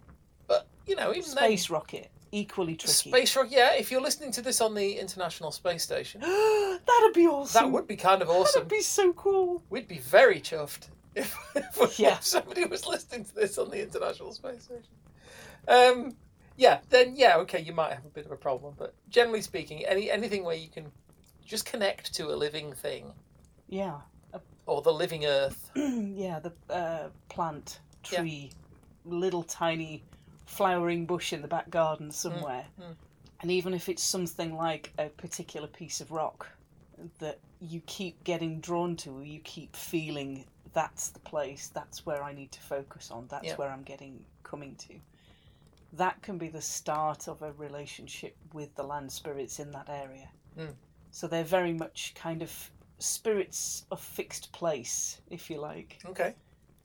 But 0.47 0.65
you 0.87 0.95
know, 0.95 1.09
even 1.11 1.23
space 1.23 1.69
rocket 1.69 2.09
equally 2.31 2.75
tricky. 2.75 3.09
Space 3.09 3.35
rock, 3.35 3.47
yeah. 3.49 3.73
If 3.73 3.91
you're 3.91 4.01
listening 4.01 4.31
to 4.33 4.41
this 4.41 4.61
on 4.61 4.73
the 4.73 4.93
International 4.97 5.51
Space 5.51 5.83
Station, 5.83 6.21
That'd 6.21 7.13
be 7.13 7.27
awesome. 7.27 7.63
that 7.65 7.71
would 7.71 7.87
be 7.87 7.95
kind 7.95 8.21
of 8.21 8.29
awesome. 8.29 8.61
That'd 8.63 8.69
be 8.69 8.81
so 8.81 9.13
cool. 9.13 9.63
We'd 9.69 9.87
be 9.87 9.99
very 9.99 10.39
chuffed 10.39 10.89
if, 11.15 11.35
if 11.55 11.99
Yeah. 11.99 12.19
somebody 12.21 12.65
was 12.65 12.85
listening 12.87 13.25
to 13.25 13.35
this 13.35 13.57
on 13.57 13.69
the 13.69 13.81
International 13.81 14.31
Space 14.31 14.63
Station. 14.63 14.93
Um, 15.67 16.15
yeah, 16.57 16.79
then 16.89 17.15
yeah, 17.15 17.37
okay, 17.37 17.61
you 17.61 17.73
might 17.73 17.93
have 17.93 18.05
a 18.05 18.09
bit 18.09 18.25
of 18.25 18.31
a 18.31 18.35
problem, 18.37 18.73
but 18.77 18.93
generally 19.09 19.41
speaking, 19.41 19.85
any 19.85 20.09
anything 20.11 20.43
where 20.43 20.55
you 20.55 20.69
can 20.69 20.91
just 21.45 21.65
connect 21.65 22.13
to 22.15 22.27
a 22.33 22.35
living 22.35 22.71
thing 22.73 23.13
Yeah. 23.67 23.97
or 24.67 24.81
the 24.81 24.91
living 24.93 25.25
Earth. 25.25 25.69
yeah, 25.75 26.39
the 26.39 26.53
uh, 26.73 27.09
plant, 27.29 27.79
Yeah. 28.11 28.19
tree, 28.19 28.51
little 29.05 29.43
tiny 29.43 30.03
flowering 30.45 31.05
bush 31.05 31.33
in 31.33 31.41
the 31.41 31.47
back 31.47 31.69
garden 31.69 32.11
somewhere. 32.11 32.65
mm. 32.79 32.95
And 33.41 33.49
even 33.49 33.73
if 33.73 33.89
it's 33.89 34.03
something 34.03 34.55
like 34.55 34.93
a 34.99 35.09
particular 35.09 35.67
piece 35.67 35.99
of 35.99 36.11
rock 36.11 36.47
that 37.19 37.39
you 37.59 37.81
keep 37.87 38.23
getting 38.23 38.59
drawn 38.59 38.95
to, 38.97 39.17
or 39.17 39.23
you 39.23 39.39
keep 39.39 39.75
feeling 39.75 40.45
that's 40.73 41.09
the 41.09 41.19
place, 41.19 41.71
that's 41.73 42.05
where 42.05 42.23
I 42.23 42.33
need 42.33 42.51
to 42.51 42.59
focus 42.61 43.09
on, 43.09 43.27
that's 43.27 43.45
Yeah. 43.47 43.55
where 43.55 43.69
I'm 43.69 43.83
getting 43.83 44.23
coming 44.43 44.75
to. 44.75 44.99
That 45.93 46.21
can 46.21 46.37
be 46.37 46.49
the 46.49 46.61
start 46.61 47.27
of 47.27 47.41
a 47.41 47.51
relationship 47.53 48.35
with 48.53 48.73
the 48.75 48.83
land 48.83 49.11
spirits 49.11 49.59
in 49.59 49.71
that 49.71 49.89
area. 49.89 50.29
Mm. 50.57 50.75
So 51.09 51.27
they're 51.27 51.43
very 51.43 51.73
much 51.73 52.13
kind 52.15 52.41
of 52.41 52.71
spirits 52.99 53.85
of 53.91 53.99
fixed 53.99 54.51
place, 54.51 55.19
if 55.29 55.49
you 55.49 55.59
like. 55.59 55.99
Okay. 56.05 56.35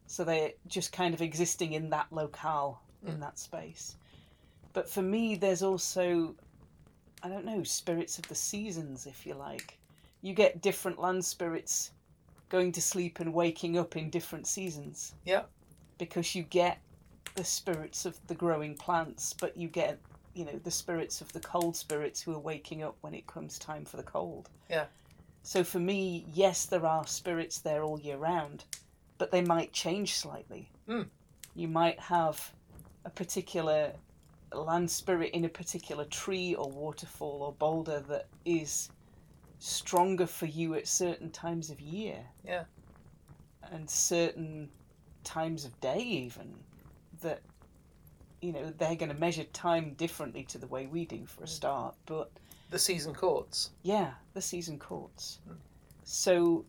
So 0.07 0.25
they're 0.25 0.53
just 0.66 0.92
kind 0.92 1.12
of 1.14 1.21
existing 1.21 1.75
in 1.75 1.90
that 1.90 2.07
locale. 2.11 2.81
In 3.07 3.21
that 3.21 3.38
space. 3.38 3.97
But 4.73 4.88
for 4.88 5.03
me, 5.03 5.37
there's 5.37 5.62
also, 5.62 6.35
I 7.23 7.29
don't 7.29 7.45
know, 7.45 7.62
spirits 7.62 8.19
of 8.19 8.29
the 8.29 8.35
seasons, 8.35 9.07
if 9.07 9.27
you 9.27 9.35
like. 9.35 9.79
You 10.23 10.35
get 10.35 10.61
different 10.61 10.99
land 10.99 11.25
spirits 11.25 11.92
going 12.49 12.73
to 12.73 12.83
sleep 12.83 13.21
and 13.21 13.33
waking 13.33 13.79
up 13.79 13.97
in 13.97 14.11
different 14.11 14.47
seasons. 14.47 15.14
Yeah. 15.25 15.42
Because 15.99 16.35
you 16.35 16.42
get 16.42 16.79
the 17.35 17.45
spirits 17.45 18.07
of 18.07 18.19
the 18.27 18.35
growing 18.35 18.75
plants, 18.75 19.33
but 19.33 19.57
you 19.57 19.69
get, 19.69 19.99
you 20.35 20.45
know, 20.45 20.61
the 20.62 20.71
spirits 20.71 21.21
of 21.21 21.33
the 21.33 21.40
cold 21.40 21.77
spirits 21.77 22.21
who 22.21 22.35
are 22.35 22.38
waking 22.38 22.83
up 22.83 22.97
when 23.01 23.14
it 23.14 23.27
comes 23.27 23.59
time 23.59 23.85
for 23.85 23.97
the 23.97 24.03
cold. 24.03 24.49
Yeah. 24.71 24.87
So 25.42 25.62
for 25.64 25.79
me, 25.79 26.27
yes, 26.33 26.66
there 26.66 26.85
are 26.85 27.07
spirits 27.07 27.61
there 27.61 27.83
all 27.83 28.01
year 28.01 28.16
round, 28.16 28.64
but 29.16 29.31
they 29.31 29.42
might 29.42 29.73
change 29.73 30.14
slightly. 30.14 30.71
Mm. 30.88 31.07
You 31.55 31.69
might 31.69 32.01
have 32.01 32.53
a 33.07 33.11
particular 33.11 33.92
land 34.53 34.90
spirit 34.90 35.31
in 35.33 35.45
a 35.45 35.49
particular 35.49 36.05
tree 36.07 36.55
or 36.55 36.69
waterfall 36.71 37.42
or 37.42 37.53
boulder 37.53 38.01
that 38.09 38.27
is 38.45 38.90
stronger 39.59 40.27
for 40.27 40.47
you 40.47 40.75
at 40.75 40.87
certain 40.87 41.31
times 41.31 41.71
of 41.71 41.81
year 41.81 42.19
Yeah. 42.45 42.64
and 43.73 43.88
certain 43.88 44.69
times 45.25 45.64
of 45.64 45.81
day 45.81 45.99
even 46.01 46.55
that 47.23 47.40
you 48.42 48.53
know 48.53 48.71
they're 48.79 48.95
going 48.97 49.09
to 49.12 49.19
measure 49.19 49.45
time 49.45 49.95
differently 49.95 50.45
to 50.45 50.59
the 50.59 50.66
way 50.66 50.87
we 50.87 51.05
do 51.07 51.25
for 51.27 51.45
a 51.45 51.49
start 51.49 51.95
but 52.07 52.31
The 52.71 52.79
season 52.79 53.14
courts. 53.14 53.71
yeah 53.83 54.12
the 54.35 54.42
season 54.42 54.79
courts 54.79 55.38
Mm. 55.49 55.57
so 56.05 56.64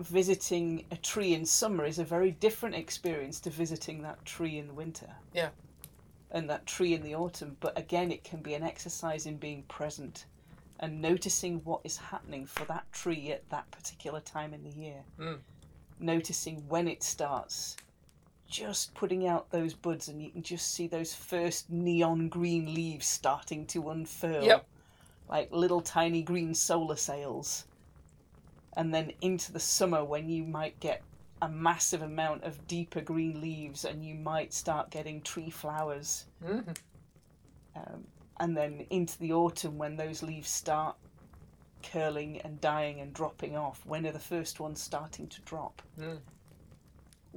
visiting 0.00 0.84
a 0.92 0.96
tree 0.96 1.34
in 1.34 1.44
summer 1.44 1.84
is 1.84 1.98
a 1.98 2.04
very 2.04 2.30
different 2.30 2.76
experience 2.76 3.40
to 3.40 3.50
visiting 3.50 4.02
that 4.02 4.24
tree 4.24 4.58
in 4.58 4.68
the 4.68 4.74
winter 4.74 5.10
Yeah. 5.34 5.50
And 6.30 6.48
that 6.50 6.66
tree 6.66 6.94
in 6.94 7.02
the 7.02 7.14
autumn 7.14 7.56
but 7.60 7.76
again 7.78 8.10
it 8.12 8.22
can 8.24 8.40
be 8.40 8.54
an 8.54 8.62
exercise 8.62 9.26
in 9.26 9.36
being 9.36 9.62
present 9.64 10.26
and 10.80 11.00
noticing 11.00 11.56
what 11.64 11.80
is 11.84 11.96
happening 11.96 12.46
for 12.46 12.64
that 12.66 12.84
tree 12.92 13.32
at 13.32 13.48
that 13.50 13.68
particular 13.70 14.20
time 14.20 14.52
in 14.54 14.62
the 14.62 14.70
year 14.70 15.02
Mm. 15.18 15.38
noticing 15.98 16.68
when 16.68 16.86
it 16.88 17.02
starts 17.02 17.76
just 18.48 18.94
putting 18.94 19.26
out 19.26 19.50
those 19.50 19.74
buds 19.74 20.08
and 20.08 20.22
you 20.22 20.30
can 20.30 20.42
just 20.42 20.72
see 20.72 20.86
those 20.86 21.12
first 21.14 21.68
neon 21.70 22.28
green 22.28 22.72
leaves 22.74 23.06
starting 23.06 23.66
to 23.66 23.90
unfurl 23.90 24.44
Yep. 24.44 24.66
like 25.28 25.52
little 25.52 25.80
tiny 25.80 26.22
green 26.22 26.54
solar 26.54 26.96
sails 26.96 27.64
and 28.74 28.94
then 28.94 29.12
into 29.20 29.52
the 29.52 29.60
summer 29.60 30.04
when 30.04 30.28
you 30.28 30.44
might 30.44 30.78
get 30.80 31.02
a 31.42 31.48
massive 31.48 32.02
amount 32.02 32.42
of 32.44 32.66
deeper 32.66 33.00
green 33.00 33.40
leaves 33.40 33.84
and 33.84 34.04
you 34.04 34.14
might 34.14 34.52
start 34.52 34.90
getting 34.90 35.20
tree 35.22 35.50
flowers. 35.50 36.26
Hmm 36.44 36.60
um, 37.76 38.04
and 38.40 38.56
then 38.56 38.86
into 38.90 39.18
the 39.18 39.32
autumn 39.32 39.78
when 39.78 39.96
those 39.96 40.22
leaves 40.22 40.48
start 40.50 40.96
curling 41.82 42.40
and 42.42 42.60
dying 42.60 43.00
and 43.00 43.12
dropping 43.14 43.56
off 43.56 43.84
when 43.86 44.06
are 44.06 44.12
the 44.12 44.18
first 44.18 44.58
ones 44.60 44.80
starting 44.80 45.26
to 45.28 45.40
drop? 45.42 45.80
Mm. 46.00 46.18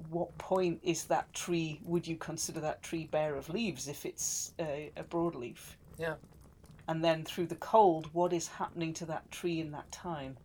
what 0.10 0.36
point 0.38 0.80
is 0.84 1.04
that 1.06 1.32
tree 1.34 1.80
would 1.84 2.08
you 2.08 2.16
consider 2.16 2.60
that 2.62 2.82
tree 2.82 3.06
bare 3.12 3.36
of 3.36 3.50
leaves 3.50 3.88
if 3.88 4.06
it's 4.06 4.54
a, 4.60 4.92
a 4.98 5.04
broadleaf 5.04 5.76
Yeah. 6.00 6.16
and 6.88 7.04
then 7.04 7.24
through 7.24 7.48
the 7.48 7.56
cold 7.56 8.10
what 8.14 8.34
is 8.34 8.48
happening 8.48 8.94
to 8.96 9.06
that 9.06 9.30
tree 9.32 9.60
in 9.60 9.72
that 9.72 9.92
time 9.92 10.38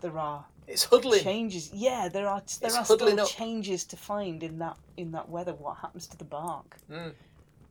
there 0.00 0.18
are 0.18 0.44
It's 0.66 0.84
huddling. 0.84 1.20
changes 1.22 1.70
yeah 1.72 2.08
there 2.08 2.26
are 2.28 2.40
there 2.60 2.68
It's 2.70 2.76
are 2.76 2.84
still 2.84 3.20
up. 3.20 3.28
changes 3.28 3.84
to 3.86 3.96
find 3.96 4.42
in 4.42 4.58
that 4.58 4.76
in 4.96 5.12
that 5.12 5.28
weather 5.28 5.54
what 5.54 5.78
happens 5.78 6.06
to 6.08 6.16
the 6.16 6.24
bark 6.24 6.76
Mm. 6.90 7.12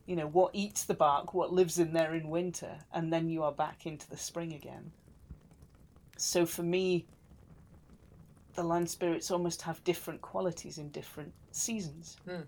you 0.06 0.16
know 0.16 0.28
what 0.28 0.52
eats 0.54 0.84
the 0.86 0.94
bark 0.94 1.34
what 1.34 1.52
lives 1.54 1.80
in 1.80 1.94
there 1.94 2.14
in 2.14 2.30
winter 2.30 2.78
and 2.94 3.12
then 3.12 3.30
you 3.30 3.44
are 3.44 3.52
back 3.52 3.86
into 3.86 4.10
the 4.10 4.18
spring 4.18 4.54
again 4.54 4.92
so 6.18 6.46
for 6.46 6.64
me 6.64 7.06
the 8.56 8.64
land 8.64 8.90
spirits 8.90 9.32
almost 9.32 9.62
have 9.62 9.84
different 9.84 10.22
qualities 10.22 10.78
in 10.78 10.90
different 10.90 11.34
seasons 11.52 12.18
Hmm. 12.26 12.42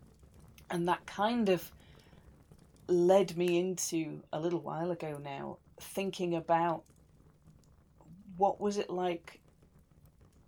and 0.69 0.87
that 0.87 1.05
kind 1.05 1.49
of 1.49 1.71
led 2.87 3.37
me 3.37 3.57
into 3.59 4.21
a 4.33 4.39
little 4.39 4.59
while 4.59 4.91
ago 4.91 5.17
now 5.23 5.57
thinking 5.79 6.35
about 6.35 6.83
what 8.37 8.59
was 8.59 8.77
it 8.77 8.89
like 8.89 9.39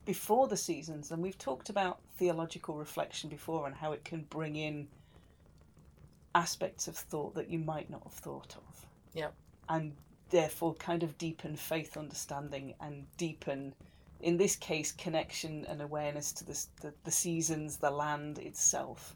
before 0.05 0.47
the 0.47 0.57
seasons 0.57 1.11
and 1.11 1.21
we've 1.21 1.37
talked 1.37 1.69
about 1.69 1.99
theological 2.17 2.75
reflection 2.75 3.29
before 3.29 3.65
and 3.65 3.75
how 3.75 3.91
it 3.91 4.05
can 4.05 4.21
bring 4.29 4.55
in 4.55 4.87
aspects 6.33 6.87
of 6.87 6.95
thought 6.95 7.33
that 7.35 7.49
you 7.49 7.59
might 7.59 7.89
not 7.89 8.03
have 8.03 8.13
thought 8.13 8.55
of. 8.55 8.85
Yeah. 9.13 9.29
And 9.69 9.93
therefore 10.29 10.73
kind 10.75 11.03
of 11.03 11.17
deepen 11.17 11.55
faith 11.55 11.97
understanding 11.97 12.73
and 12.81 13.05
deepen 13.17 13.73
in 14.21 14.37
this 14.37 14.55
case 14.55 14.91
connection 14.91 15.65
and 15.67 15.81
awareness 15.81 16.31
to 16.33 16.45
the, 16.45 16.65
the, 16.81 16.93
the 17.03 17.11
seasons, 17.11 17.77
the 17.77 17.91
land 17.91 18.39
itself. 18.39 19.15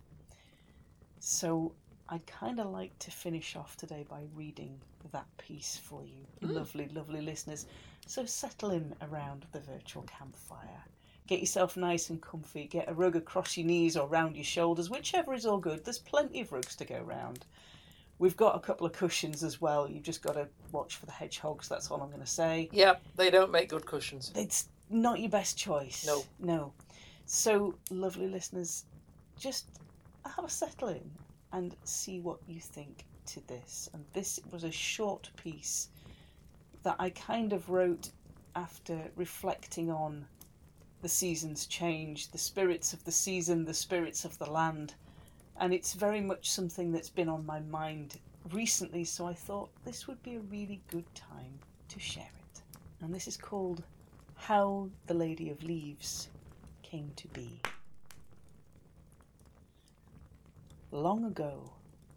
So 1.20 1.74
I'd 2.10 2.26
kind 2.26 2.60
of 2.60 2.68
like 2.68 2.98
to 3.00 3.12
finish 3.12 3.56
off 3.56 3.76
today 3.78 4.06
by 4.10 4.22
reading 4.36 4.80
that 5.12 5.28
piece 5.38 5.78
for 5.78 6.04
you, 6.04 6.26
Mm. 6.42 6.54
lovely, 6.56 6.88
lovely 6.90 7.22
listeners. 7.22 7.66
So 8.10 8.26
settle 8.26 8.72
in 8.72 8.96
around 9.04 9.46
the 9.52 9.60
virtual 9.60 10.02
campfire. 10.02 10.84
Get 11.28 11.42
yourself 11.42 11.78
nice 11.78 12.10
and 12.10 12.20
comfy. 12.20 12.66
Get 12.66 12.90
a 12.90 12.94
rug 12.96 13.16
across 13.16 13.56
your 13.56 13.68
knees 13.68 13.96
or 13.96 14.08
round 14.08 14.36
your 14.36 14.44
shoulders, 14.44 14.90
whichever 14.90 15.32
is 15.36 15.46
all 15.46 15.60
good. 15.60 15.86
There's 15.86 16.00
plenty 16.00 16.42
of 16.42 16.52
rugs 16.52 16.76
to 16.78 16.86
go 16.86 17.02
round. 17.02 17.46
We've 18.18 18.36
got 18.36 18.56
a 18.56 18.60
couple 18.62 18.88
of 18.88 18.94
cushions 18.94 19.44
as 19.44 19.62
well. 19.62 19.88
You've 19.88 20.02
just 20.02 20.24
got 20.24 20.34
to 20.34 20.48
watch 20.72 20.96
for 20.96 21.06
the 21.06 21.12
hedgehogs. 21.12 21.68
That's 21.68 21.92
all 21.92 22.02
I'm 22.02 22.10
going 22.10 22.20
to 22.20 22.26
say. 22.26 22.68
Yeah, 22.72 22.96
they 23.16 23.30
don't 23.30 23.52
make 23.52 23.70
good 23.70 23.86
cushions. 23.86 24.32
It's 24.36 24.70
not 24.90 25.20
your 25.20 25.30
best 25.30 25.56
choice. 25.56 26.04
No. 26.08 26.24
No. 26.40 26.74
So, 27.28 27.76
lovely 27.92 28.28
listeners, 28.28 28.86
just 29.38 29.68
have 30.26 30.46
a 30.46 30.50
settle 30.50 30.88
in 30.88 31.12
and 31.54 31.76
see 31.84 32.22
what 32.22 32.40
you 32.48 32.60
think 32.60 33.06
to 33.28 33.48
this. 33.48 33.88
And 33.94 34.04
this 34.14 34.40
was 34.50 34.64
a 34.64 34.72
short 34.72 35.30
piece 35.38 35.90
that 36.84 36.96
I 37.00 37.10
kind 37.10 37.54
of 37.54 37.70
wrote 37.70 38.12
after 38.56 39.12
reflecting 39.16 39.90
on 39.90 40.26
the 41.02 41.10
seasons 41.10 41.66
change, 41.66 42.30
the 42.32 42.38
spirits 42.38 42.94
of 42.94 43.04
the 43.04 43.12
season, 43.12 43.66
the 43.66 43.74
spirits 43.74 44.26
of 44.26 44.38
the 44.38 44.50
land. 44.50 44.94
And 45.60 45.74
it's 45.74 45.94
very 45.94 46.22
much 46.22 46.50
something 46.50 46.92
that's 46.92 47.10
been 47.10 47.30
on 47.30 47.46
my 47.46 47.60
mind 47.60 48.18
recently, 48.52 49.04
so 49.04 49.26
I 49.26 49.34
thought 49.34 49.70
this 49.86 50.08
would 50.08 50.22
be 50.24 50.36
a 50.36 50.42
really 50.42 50.82
good 50.90 51.14
time 51.16 51.60
to 51.90 52.00
share 52.00 52.24
it. 52.24 52.62
And 53.02 53.14
this 53.14 53.28
is 53.28 53.38
called 53.38 53.84
How 54.36 54.90
the 55.08 55.14
Lady 55.14 55.50
of 55.50 55.64
Leaves 55.64 56.30
Came 56.82 57.12
to 57.16 57.28
Be. 57.30 57.62
Long 60.92 61.24
ago, 61.24 61.72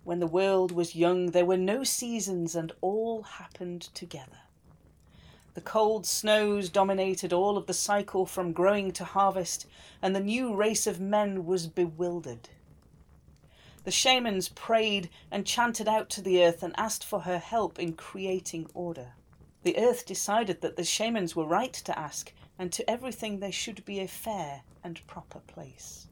when 0.04 0.18
the 0.18 0.26
world 0.26 0.72
was 0.72 0.96
young, 0.96 1.26
there 1.26 1.44
were 1.44 1.56
no 1.56 1.84
seasons 1.84 2.56
and 2.56 2.72
all 2.80 3.22
happened 3.22 3.82
together. 3.94 4.38
The 5.54 5.60
cold 5.60 6.06
snows 6.06 6.70
dominated 6.70 7.32
all 7.32 7.58
of 7.58 7.66
the 7.66 7.74
cycle 7.74 8.24
from 8.24 8.52
growing 8.52 8.90
to 8.92 9.04
harvest, 9.04 9.66
and 10.00 10.16
the 10.16 10.20
new 10.20 10.54
race 10.54 10.86
of 10.86 10.98
men 10.98 11.44
was 11.44 11.66
bewildered. 11.66 12.48
The 13.84 13.90
shamans 13.90 14.48
prayed 14.48 15.10
and 15.30 15.46
chanted 15.46 15.88
out 15.88 16.08
to 16.10 16.22
the 16.22 16.42
earth 16.42 16.62
and 16.62 16.74
asked 16.78 17.04
for 17.04 17.20
her 17.20 17.38
help 17.38 17.78
in 17.78 17.92
creating 17.92 18.70
order. 18.72 19.12
The 19.62 19.76
earth 19.76 20.06
decided 20.06 20.62
that 20.62 20.76
the 20.76 20.84
shamans 20.84 21.36
were 21.36 21.44
right 21.44 21.72
to 21.72 21.98
ask, 21.98 22.32
and 22.58 22.72
to 22.72 22.88
everything 22.88 23.40
there 23.40 23.52
should 23.52 23.84
be 23.84 24.00
a 24.00 24.08
fair 24.08 24.62
and 24.82 25.06
proper 25.06 25.40
place. 25.40 26.06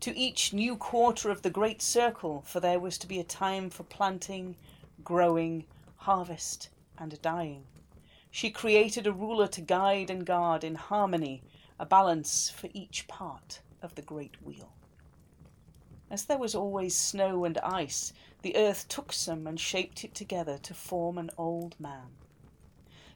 To 0.00 0.16
each 0.16 0.52
new 0.52 0.76
quarter 0.76 1.30
of 1.30 1.42
the 1.42 1.50
great 1.50 1.82
circle, 1.82 2.42
for 2.46 2.60
there 2.60 2.78
was 2.78 2.96
to 2.98 3.08
be 3.08 3.18
a 3.18 3.24
time 3.24 3.70
for 3.70 3.82
planting, 3.82 4.54
growing, 5.02 5.64
harvest, 5.96 6.68
and 6.96 7.20
dying. 7.22 7.64
She 8.38 8.50
created 8.50 9.04
a 9.04 9.12
ruler 9.12 9.48
to 9.48 9.60
guide 9.60 10.10
and 10.10 10.24
guard 10.24 10.62
in 10.62 10.76
harmony, 10.76 11.42
a 11.76 11.84
balance 11.84 12.48
for 12.48 12.70
each 12.72 13.08
part 13.08 13.62
of 13.82 13.96
the 13.96 14.02
great 14.02 14.40
wheel. 14.40 14.74
As 16.08 16.24
there 16.24 16.38
was 16.38 16.54
always 16.54 16.94
snow 16.94 17.44
and 17.44 17.58
ice, 17.58 18.12
the 18.42 18.54
earth 18.54 18.86
took 18.86 19.12
some 19.12 19.48
and 19.48 19.58
shaped 19.58 20.04
it 20.04 20.14
together 20.14 20.56
to 20.56 20.72
form 20.72 21.18
an 21.18 21.30
old 21.36 21.74
man. 21.80 22.10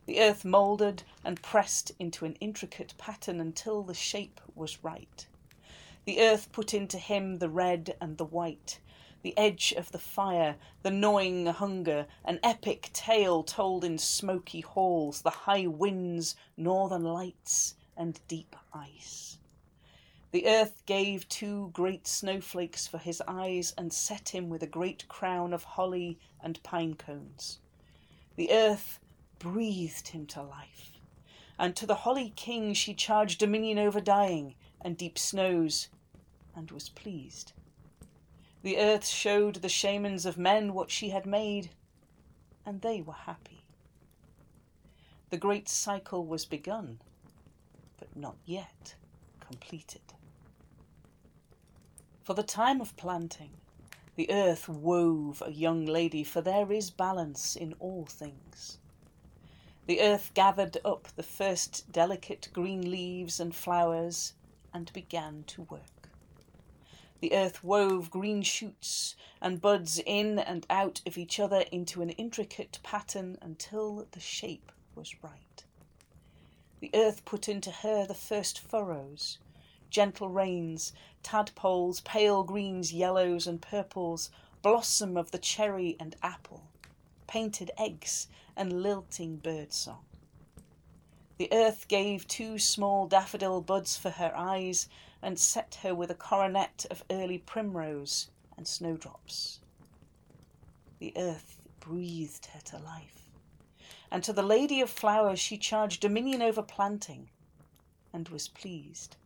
The 0.07 0.19
earth 0.19 0.45
moulded 0.45 1.05
and 1.23 1.41
pressed 1.41 1.93
into 2.01 2.25
an 2.25 2.35
intricate 2.41 2.95
pattern 2.99 3.41
until 3.41 3.85
the 3.85 3.95
shape 3.95 4.41
was 4.57 4.83
right. 4.83 5.25
The 6.05 6.21
earth 6.21 6.51
put 6.51 6.75
into 6.75 6.99
him 6.99 7.39
the 7.39 7.49
red 7.49 7.95
and 8.01 8.19
the 8.19 8.25
white, 8.25 8.81
the 9.23 9.37
edge 9.39 9.73
of 9.77 9.93
the 9.93 9.99
fire, 9.99 10.57
the 10.83 10.91
gnawing 10.91 11.47
hunger, 11.47 12.07
an 12.25 12.41
epic 12.43 12.91
tale 12.93 13.43
told 13.43 13.85
in 13.85 13.97
smoky 13.97 14.61
halls, 14.61 15.23
the 15.23 15.31
high 15.31 15.67
winds, 15.67 16.35
northern 16.57 17.05
lights, 17.05 17.75
and 17.97 18.21
deep 18.27 18.57
ice. 18.75 19.39
The 20.33 20.47
earth 20.47 20.83
gave 20.87 21.29
two 21.29 21.71
great 21.73 22.07
snowflakes 22.07 22.87
for 22.87 22.99
his 22.99 23.23
eyes 23.29 23.75
and 23.77 23.93
set 23.93 24.31
him 24.31 24.49
with 24.49 24.63
a 24.63 24.67
great 24.67 25.07
crown 25.07 25.53
of 25.53 25.63
holly 25.63 26.19
and 26.41 26.63
pine 26.63 26.95
cones. 26.95 27.59
The 28.37 28.51
earth 28.51 28.99
breathed 29.39 30.09
him 30.09 30.27
to 30.29 30.43
life, 30.43 30.93
and 31.59 31.77
to 31.77 31.87
the 31.87 31.97
holly 31.97 32.33
king 32.35 32.73
she 32.73 32.95
charged 32.95 33.39
dominion 33.39 33.79
over 33.79 34.01
dying 34.01 34.55
and 34.81 34.97
deep 34.97 35.19
snows, 35.19 35.89
and 36.57 36.71
was 36.71 36.89
pleased. 36.89 37.53
The 38.63 38.79
earth 38.79 39.07
showed 39.07 39.57
the 39.57 39.69
shamans 39.69 40.25
of 40.25 40.39
men 40.39 40.73
what 40.73 40.91
she 40.91 41.11
had 41.11 41.27
made, 41.27 41.71
and 42.65 42.81
they 42.81 43.03
were 43.03 43.13
happy. 43.13 43.65
The 45.31 45.37
great 45.37 45.69
cycle 45.69 46.25
was 46.25 46.45
begun, 46.45 47.01
but 47.99 48.17
not 48.17 48.37
yet 48.45 48.95
completed. 49.41 50.03
For 52.23 52.35
the 52.35 52.45
time 52.45 52.81
of 52.81 52.97
planting, 52.97 53.51
the 54.15 54.31
earth 54.31 54.69
wove 54.69 55.43
a 55.45 55.51
young 55.51 55.85
lady, 55.85 56.23
for 56.23 56.41
there 56.41 56.71
is 56.71 56.91
balance 56.91 57.57
in 57.57 57.75
all 57.81 58.07
things. 58.07 58.79
The 59.87 60.01
earth 60.01 60.31
gathered 60.35 60.77
up 60.85 61.09
the 61.17 61.25
first 61.25 61.91
delicate 61.91 62.49
green 62.53 62.91
leaves 62.91 63.41
and 63.41 63.53
flowers 63.53 64.35
and 64.73 64.93
began 64.93 65.43
to 65.49 65.63
work. 65.63 66.02
The 67.23 67.35
earth 67.35 67.63
wove 67.63 68.11
green 68.11 68.43
shoots 68.43 69.15
and 69.41 69.61
buds 69.61 70.01
in 70.01 70.41
and 70.41 70.67
out 70.69 71.01
of 71.07 71.17
each 71.17 71.39
other 71.39 71.61
into 71.71 72.03
an 72.03 72.11
intricate 72.11 72.81
pattern 72.83 73.39
until 73.41 74.09
the 74.11 74.19
shape 74.19 74.73
was 74.97 75.15
right. 75.23 75.63
The 76.81 76.91
earth 76.93 77.25
put 77.25 77.49
into 77.49 77.71
her 77.71 78.05
the 78.07 78.13
first 78.13 78.59
furrows, 78.59 79.39
gentle 79.89 80.31
rains, 80.31 80.93
tadpoles, 81.23 82.01
pale 82.01 82.43
greens, 82.43 82.93
yellows, 82.93 83.47
and 83.47 83.63
purples, 83.63 84.29
blossom 84.61 85.17
of 85.17 85.31
the 85.31 85.39
cherry 85.39 85.97
and 86.01 86.17
apple, 86.25 86.65
painted 87.29 87.71
eggs, 87.79 88.27
and 88.57 88.83
lilting 88.83 89.37
birdsong. 89.37 90.05
The 91.39 91.53
earth 91.53 91.87
gave 91.87 92.27
two 92.27 92.59
small 92.59 93.07
daffodil 93.07 93.61
buds 93.61 93.97
for 93.97 94.11
her 94.11 94.33
eyes, 94.37 94.89
and 95.23 95.39
set 95.39 95.79
her 95.83 95.95
with 95.95 96.11
a 96.11 96.15
coronet 96.15 96.85
of 96.91 97.05
early 97.11 97.39
primrose 97.39 98.29
and 98.57 98.67
snowdrops. 98.67 99.61
The 100.99 101.13
earth 101.17 101.59
breathed 101.81 102.47
her 102.47 102.61
to 102.61 102.79
life, 102.79 103.29
and 104.11 104.23
to 104.25 104.33
the 104.33 104.43
lady 104.43 104.81
of 104.81 104.91
flowers 104.91 105.39
she 105.39 105.57
charged 105.57 106.01
dominion 106.01 106.43
over 106.43 106.63
planting, 106.63 107.31
and 108.13 108.29
was 108.29 108.49
pleased. 108.49 109.17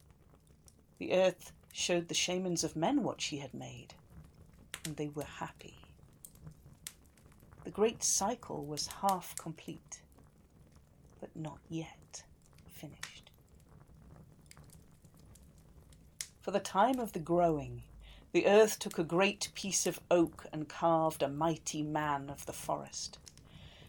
The 0.99 1.13
earth 1.13 1.53
showed 1.73 2.09
the 2.09 2.15
shamans 2.15 2.65
of 2.65 2.77
men 2.77 3.03
what 3.03 3.21
she 3.21 3.39
had 3.39 3.53
made, 3.53 3.95
and 4.85 4.97
they 4.97 5.09
were 5.09 5.25
happy. 5.25 5.77
The 7.65 7.71
great 7.71 8.03
cycle 8.03 8.65
was 8.65 8.87
half 8.87 9.35
complete, 9.37 10.01
but 11.21 11.35
not 11.35 11.59
yet 11.69 12.23
finished. 12.69 13.26
For 16.47 16.53
the 16.53 16.61
time 16.61 17.01
of 17.01 17.13
the 17.13 17.19
growing, 17.19 17.83
the 18.31 18.47
earth 18.47 18.79
took 18.79 19.01
a 19.01 19.03
great 19.03 19.49
piece 19.57 19.85
of 19.85 19.99
oak 20.13 20.47
and 20.53 20.69
carved 20.69 21.25
a 21.25 21.29
mighty 21.29 21.83
man 21.83 22.31
of 22.31 22.47
the 22.47 22.53
forest. 22.53 23.19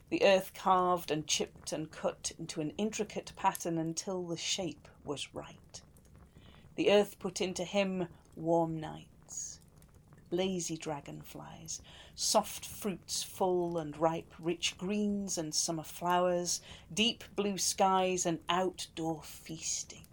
The 0.09 0.23
earth 0.23 0.55
carved 0.55 1.11
and 1.11 1.27
chipped 1.27 1.71
and 1.71 1.91
cut 1.91 2.31
into 2.39 2.59
an 2.59 2.73
intricate 2.75 3.31
pattern 3.35 3.77
until 3.77 4.23
the 4.23 4.37
shape 4.37 4.87
was 5.03 5.35
right. 5.35 5.83
The 6.73 6.91
earth 6.91 7.19
put 7.19 7.41
into 7.41 7.63
him 7.63 8.07
warm 8.35 8.79
nights, 8.79 9.59
lazy 10.31 10.77
dragonflies, 10.77 11.79
soft 12.15 12.65
fruits 12.65 13.21
full 13.21 13.77
and 13.77 13.95
ripe, 13.95 14.33
rich 14.39 14.79
greens 14.79 15.37
and 15.37 15.53
summer 15.53 15.83
flowers, 15.83 16.61
deep 16.91 17.23
blue 17.35 17.59
skies 17.59 18.25
and 18.25 18.39
outdoor 18.49 19.21
feasting. 19.21 20.06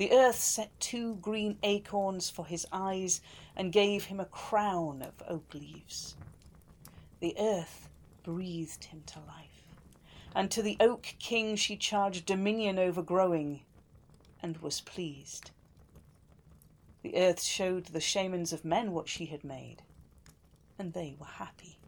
The 0.00 0.12
earth 0.12 0.40
set 0.40 0.80
two 0.80 1.16
green 1.16 1.58
acorns 1.62 2.30
for 2.30 2.46
his 2.46 2.66
eyes 2.72 3.20
and 3.54 3.70
gave 3.70 4.04
him 4.04 4.18
a 4.18 4.24
crown 4.24 5.02
of 5.02 5.22
oak 5.28 5.52
leaves. 5.52 6.16
The 7.18 7.36
earth 7.38 7.86
breathed 8.22 8.84
him 8.84 9.02
to 9.08 9.18
life, 9.18 9.74
and 10.34 10.50
to 10.52 10.62
the 10.62 10.78
oak 10.80 11.16
king 11.18 11.54
she 11.54 11.76
charged 11.76 12.24
dominion 12.24 12.78
over 12.78 13.02
growing 13.02 13.60
and 14.42 14.56
was 14.62 14.80
pleased. 14.80 15.50
The 17.02 17.16
earth 17.16 17.42
showed 17.42 17.84
the 17.84 18.00
shamans 18.00 18.54
of 18.54 18.64
men 18.64 18.92
what 18.92 19.06
she 19.06 19.26
had 19.26 19.44
made, 19.44 19.82
and 20.78 20.94
they 20.94 21.14
were 21.18 21.26
happy. 21.26 21.78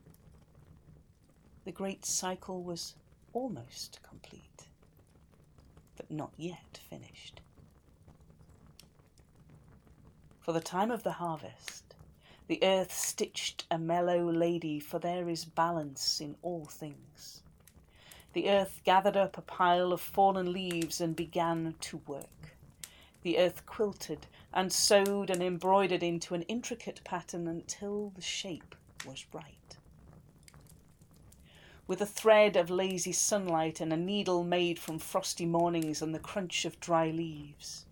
The 1.64 1.72
great 1.72 2.04
cycle 2.04 2.62
was 2.62 2.94
almost 3.32 4.00
complete, 4.02 4.66
but 5.96 6.10
not 6.10 6.34
yet 6.36 6.78
finished. 6.90 7.40
For 10.42 10.52
the 10.52 10.60
time 10.60 10.90
of 10.90 11.04
the 11.04 11.12
harvest, 11.12 11.94
the 12.48 12.58
earth 12.64 12.92
stitched 12.92 13.64
a 13.70 13.78
mellow 13.78 14.28
lady, 14.28 14.80
for 14.80 14.98
there 14.98 15.28
is 15.28 15.44
balance 15.44 16.20
in 16.20 16.34
all 16.42 16.64
things. 16.64 17.42
The 18.32 18.50
earth 18.50 18.80
gathered 18.82 19.16
up 19.16 19.38
a 19.38 19.42
pile 19.42 19.92
of 19.92 20.00
fallen 20.00 20.52
leaves 20.52 21.00
and 21.00 21.14
began 21.14 21.76
to 21.82 21.98
work. 22.08 22.56
The 23.22 23.38
earth 23.38 23.64
quilted 23.66 24.26
and 24.52 24.72
sewed 24.72 25.30
and 25.30 25.40
embroidered 25.40 26.02
into 26.02 26.34
an 26.34 26.42
intricate 26.42 27.02
pattern 27.04 27.46
until 27.46 28.10
the 28.16 28.20
shape 28.20 28.74
was 29.06 29.26
right. 29.32 29.76
With 31.86 32.00
a 32.00 32.06
thread 32.06 32.56
of 32.56 32.68
lazy 32.68 33.12
sunlight 33.12 33.80
and 33.80 33.92
a 33.92 33.96
needle 33.96 34.42
made 34.42 34.80
from 34.80 34.98
frosty 34.98 35.46
mornings 35.46 36.02
and 36.02 36.12
the 36.12 36.18
crunch 36.18 36.64
of 36.64 36.80
dry 36.80 37.10
leaves. 37.10 37.86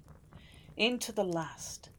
Into 0.77 1.13
the 1.13 1.25
last, 1.25 1.90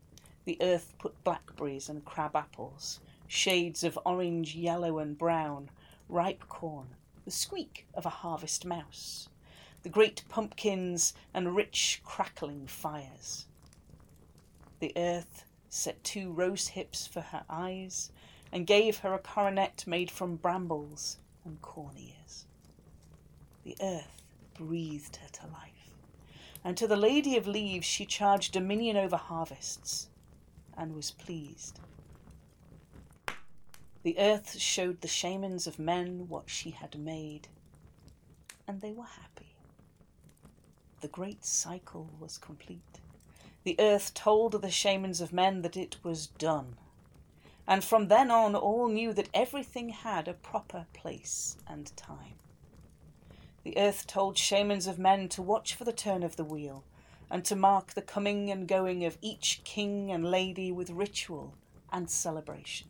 the 0.45 0.57
earth 0.61 0.93
put 0.97 1.23
blackberries 1.23 1.89
and 1.89 2.03
crab 2.03 2.35
apples, 2.35 2.99
shades 3.27 3.83
of 3.83 3.99
orange, 4.05 4.55
yellow, 4.55 4.99
and 4.99 5.17
brown, 5.17 5.69
ripe 6.09 6.47
corn, 6.49 6.87
the 7.25 7.31
squeak 7.31 7.85
of 7.93 8.05
a 8.05 8.09
harvest 8.09 8.65
mouse, 8.65 9.29
the 9.83 9.89
great 9.89 10.23
pumpkins 10.29 11.13
and 11.33 11.55
rich 11.55 12.01
crackling 12.03 12.67
fires. 12.67 13.45
The 14.79 14.93
earth 14.95 15.45
set 15.69 16.03
two 16.03 16.31
rose 16.31 16.69
hips 16.69 17.07
for 17.07 17.21
her 17.21 17.43
eyes 17.49 18.11
and 18.51 18.67
gave 18.67 18.97
her 18.99 19.13
a 19.13 19.19
coronet 19.19 19.85
made 19.87 20.11
from 20.11 20.35
brambles 20.35 21.17
and 21.45 21.61
corn 21.61 21.95
ears. 21.97 22.45
The 23.63 23.77
earth 23.81 24.21
breathed 24.53 25.17
her 25.17 25.29
to 25.29 25.47
life, 25.47 25.95
and 26.63 26.75
to 26.77 26.87
the 26.87 26.97
Lady 26.97 27.37
of 27.37 27.47
Leaves 27.47 27.85
she 27.85 28.05
charged 28.05 28.53
dominion 28.53 28.97
over 28.97 29.17
harvests, 29.17 30.09
and 30.81 30.95
was 30.95 31.11
pleased. 31.11 31.79
The 34.01 34.17
earth 34.17 34.57
showed 34.57 35.01
the 35.01 35.07
shamans 35.07 35.67
of 35.67 35.77
men 35.77 36.25
what 36.27 36.49
she 36.49 36.71
had 36.71 36.97
made, 36.97 37.47
and 38.67 38.81
they 38.81 38.91
were 38.91 39.03
happy. 39.03 39.53
The 41.01 41.07
great 41.07 41.45
cycle 41.45 42.09
was 42.19 42.39
complete, 42.39 42.99
The 43.63 43.75
earth 43.79 44.15
told 44.15 44.59
the 44.59 44.71
shamans 44.71 45.21
of 45.21 45.31
men 45.31 45.61
that 45.61 45.77
it 45.77 45.97
was 46.03 46.25
done. 46.25 46.77
And 47.67 47.83
from 47.83 48.07
then 48.07 48.31
on, 48.31 48.55
all 48.55 48.87
knew 48.87 49.13
that 49.13 49.29
everything 49.35 49.89
had 49.89 50.27
a 50.27 50.33
proper 50.33 50.87
place 50.93 51.57
and 51.67 51.95
time. 51.95 52.39
The 53.63 53.77
earth 53.77 54.07
told 54.07 54.35
shamans 54.35 54.87
of 54.87 54.97
men 54.97 55.29
to 55.29 55.43
watch 55.43 55.75
for 55.75 55.83
the 55.83 55.93
turn 55.93 56.23
of 56.23 56.37
the 56.37 56.43
wheel, 56.43 56.83
and 57.31 57.45
to 57.45 57.55
mark 57.55 57.93
the 57.93 58.01
coming 58.01 58.51
and 58.51 58.67
going 58.67 59.05
of 59.05 59.17
each 59.21 59.61
king 59.63 60.11
and 60.11 60.29
lady 60.29 60.69
with 60.69 60.89
ritual 60.89 61.55
and 61.91 62.09
celebration. 62.09 62.89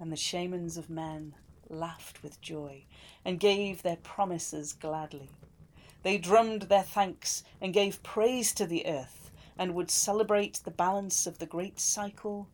And 0.00 0.10
the 0.10 0.16
shamans 0.16 0.78
of 0.78 0.88
men 0.88 1.34
laughed 1.68 2.22
with 2.22 2.40
joy 2.40 2.84
and 3.24 3.38
gave 3.38 3.82
their 3.82 3.96
promises 3.96 4.72
gladly. 4.72 5.28
They 6.02 6.16
drummed 6.16 6.62
their 6.62 6.82
thanks 6.82 7.44
and 7.60 7.74
gave 7.74 8.02
praise 8.02 8.54
to 8.54 8.66
the 8.66 8.86
earth 8.86 9.30
and 9.58 9.74
would 9.74 9.90
celebrate 9.90 10.60
the 10.64 10.70
balance 10.70 11.26
of 11.26 11.38
the 11.38 11.46
great 11.46 11.78
cycle 11.78 12.48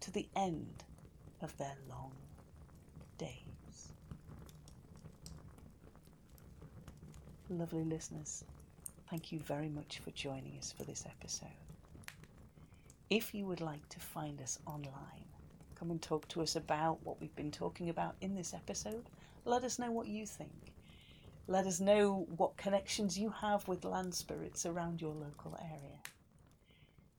to 0.00 0.10
the 0.10 0.28
end 0.34 0.84
of 1.42 1.56
their 1.58 1.76
long 1.90 2.12
days. 3.18 3.92
Lovely 7.50 7.84
listeners, 7.84 8.44
thank 9.12 9.30
you 9.30 9.40
very 9.40 9.68
much 9.68 9.98
for 9.98 10.10
joining 10.12 10.56
us 10.56 10.72
for 10.72 10.84
this 10.84 11.04
episode. 11.04 11.50
If 13.10 13.34
you 13.34 13.44
would 13.44 13.60
like 13.60 13.86
to 13.90 14.00
find 14.00 14.40
us 14.40 14.58
online, 14.64 15.26
come 15.74 15.90
and 15.90 16.00
talk 16.00 16.26
to 16.28 16.40
us 16.40 16.56
about 16.56 17.04
what 17.04 17.20
we've 17.20 17.36
been 17.36 17.50
talking 17.50 17.90
about 17.90 18.14
in 18.22 18.34
this 18.34 18.54
episode. 18.54 19.10
Let 19.44 19.64
us 19.64 19.78
know 19.78 19.90
what 19.90 20.06
you 20.06 20.24
think. 20.24 20.72
Let 21.46 21.66
us 21.66 21.78
know 21.78 22.26
what 22.38 22.56
connections 22.56 23.18
you 23.18 23.28
have 23.28 23.68
with 23.68 23.84
land 23.84 24.14
spirits 24.14 24.64
around 24.64 25.02
your 25.02 25.12
local 25.12 25.58
area. 25.60 25.98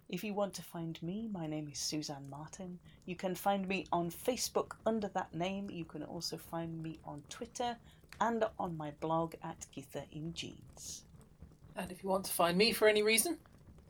If 0.09 0.23
you 0.23 0.33
want 0.33 0.55
to 0.55 0.63
find 0.63 0.97
me, 1.03 1.29
my 1.31 1.45
name 1.45 1.69
is 1.71 1.77
Suzanne 1.77 2.27
Martin. 2.27 2.79
You 3.05 3.15
can 3.15 3.35
find 3.35 3.67
me 3.67 3.85
on 3.91 4.09
Facebook 4.09 4.71
under 4.87 5.09
that 5.09 5.35
name. 5.35 5.69
You 5.69 5.85
can 5.85 6.01
also 6.01 6.37
find 6.37 6.81
me 6.81 6.97
on 7.05 7.21
Twitter 7.29 7.77
and 8.19 8.43
on 8.57 8.75
my 8.77 8.93
blog 8.99 9.35
at 9.43 9.67
Githa 9.77 10.05
in 10.11 10.33
Jeans. 10.33 11.03
And 11.75 11.91
if 11.91 12.03
you 12.03 12.09
want 12.09 12.25
to 12.25 12.33
find 12.33 12.57
me 12.57 12.71
for 12.71 12.87
any 12.87 13.03
reason, 13.03 13.37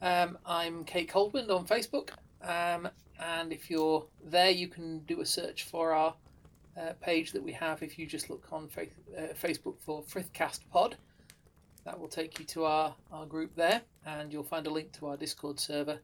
um, 0.02 0.38
I'm 0.46 0.84
Kate 0.86 1.10
Coldwind 1.10 1.52
on 1.52 1.66
Facebook. 1.66 2.10
Um, 2.42 2.90
and 3.20 3.52
if 3.54 3.70
you're 3.70 4.06
there, 4.24 4.50
you 4.50 4.68
can 4.68 5.00
do 5.00 5.22
a 5.22 5.26
search 5.26 5.64
for 5.64 5.92
our 5.94 6.14
uh, 6.78 6.94
page 7.02 7.32
that 7.34 7.44
we 7.44 7.52
have. 7.54 7.84
If 7.84 8.00
you 8.00 8.06
just 8.06 8.30
look 8.30 8.48
on 8.52 8.68
fa- 8.68 8.88
uh, 9.18 9.34
Facebook 9.34 9.76
for 9.80 10.02
Frithcast 10.04 10.62
Pod, 10.72 10.98
that 11.86 12.00
will 12.00 12.08
take 12.08 12.40
you 12.40 12.46
to 12.46 12.66
our, 12.66 12.96
our 13.12 13.26
group 13.26 13.56
there, 13.56 13.82
and 14.06 14.32
you'll 14.32 14.44
find 14.44 14.66
a 14.68 14.70
link 14.70 14.92
to 14.94 15.08
our 15.08 15.18
Discord 15.18 15.60
server, 15.60 16.00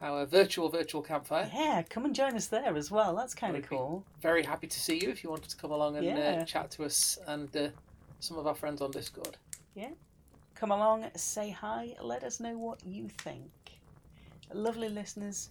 our 0.00 0.24
virtual 0.26 0.68
virtual 0.68 1.02
campfire. 1.02 1.50
Yeah, 1.52 1.82
come 1.88 2.04
and 2.04 2.14
join 2.14 2.34
us 2.36 2.46
there 2.46 2.76
as 2.76 2.90
well. 2.90 3.14
That's 3.16 3.34
kind 3.34 3.56
of 3.56 3.62
be 3.62 3.68
cool. 3.68 4.04
Very 4.22 4.44
happy 4.44 4.68
to 4.68 4.80
see 4.80 5.00
you 5.02 5.10
if 5.10 5.24
you 5.24 5.30
wanted 5.30 5.50
to 5.50 5.56
come 5.56 5.72
along 5.72 5.96
and 5.96 6.06
Yeah. 6.06 6.38
uh, 6.42 6.44
chat 6.44 6.70
to 6.72 6.84
us 6.84 7.18
and 7.26 7.54
uh, 7.56 7.68
some 8.20 8.38
of 8.38 8.46
our 8.46 8.54
friends 8.54 8.80
on 8.80 8.92
Discord. 8.92 9.36
Come 10.54 10.70
along, 10.70 11.10
say 11.16 11.50
hi, 11.50 11.94
let 12.00 12.22
us 12.22 12.40
know 12.40 12.56
what 12.56 12.84
you 12.86 13.08
think. 13.08 13.50
Lovely 14.52 14.88
listeners, 14.88 15.50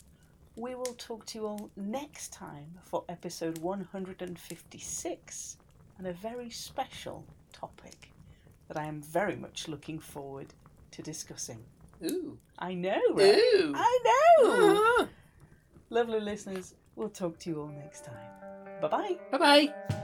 we 0.55 0.75
will 0.75 0.95
talk 0.97 1.25
to 1.27 1.37
you 1.37 1.45
all 1.45 1.69
next 1.75 2.31
time 2.31 2.79
for 2.83 3.03
episode 3.09 3.57
156 3.57 5.57
and 5.97 6.07
a 6.07 6.13
very 6.13 6.49
special 6.49 7.25
topic 7.51 8.11
that 8.67 8.77
I 8.77 8.85
am 8.85 9.01
very 9.01 9.35
much 9.35 9.67
looking 9.67 9.99
forward 9.99 10.53
to 10.91 11.01
discussing. 11.01 11.59
Ooh. 12.05 12.37
I 12.57 12.73
know, 12.73 13.01
right? 13.11 13.35
Ooh. 13.35 13.73
I 13.75 13.99
know! 14.05 14.95
Ah. 14.99 15.07
Lovely 15.89 16.21
listeners, 16.21 16.75
we'll 16.95 17.09
talk 17.09 17.37
to 17.39 17.49
you 17.49 17.61
all 17.61 17.67
next 17.67 18.05
time. 18.05 18.81
Bye 18.81 18.87
bye. 18.87 19.17
Bye 19.31 19.37
bye. 19.37 19.99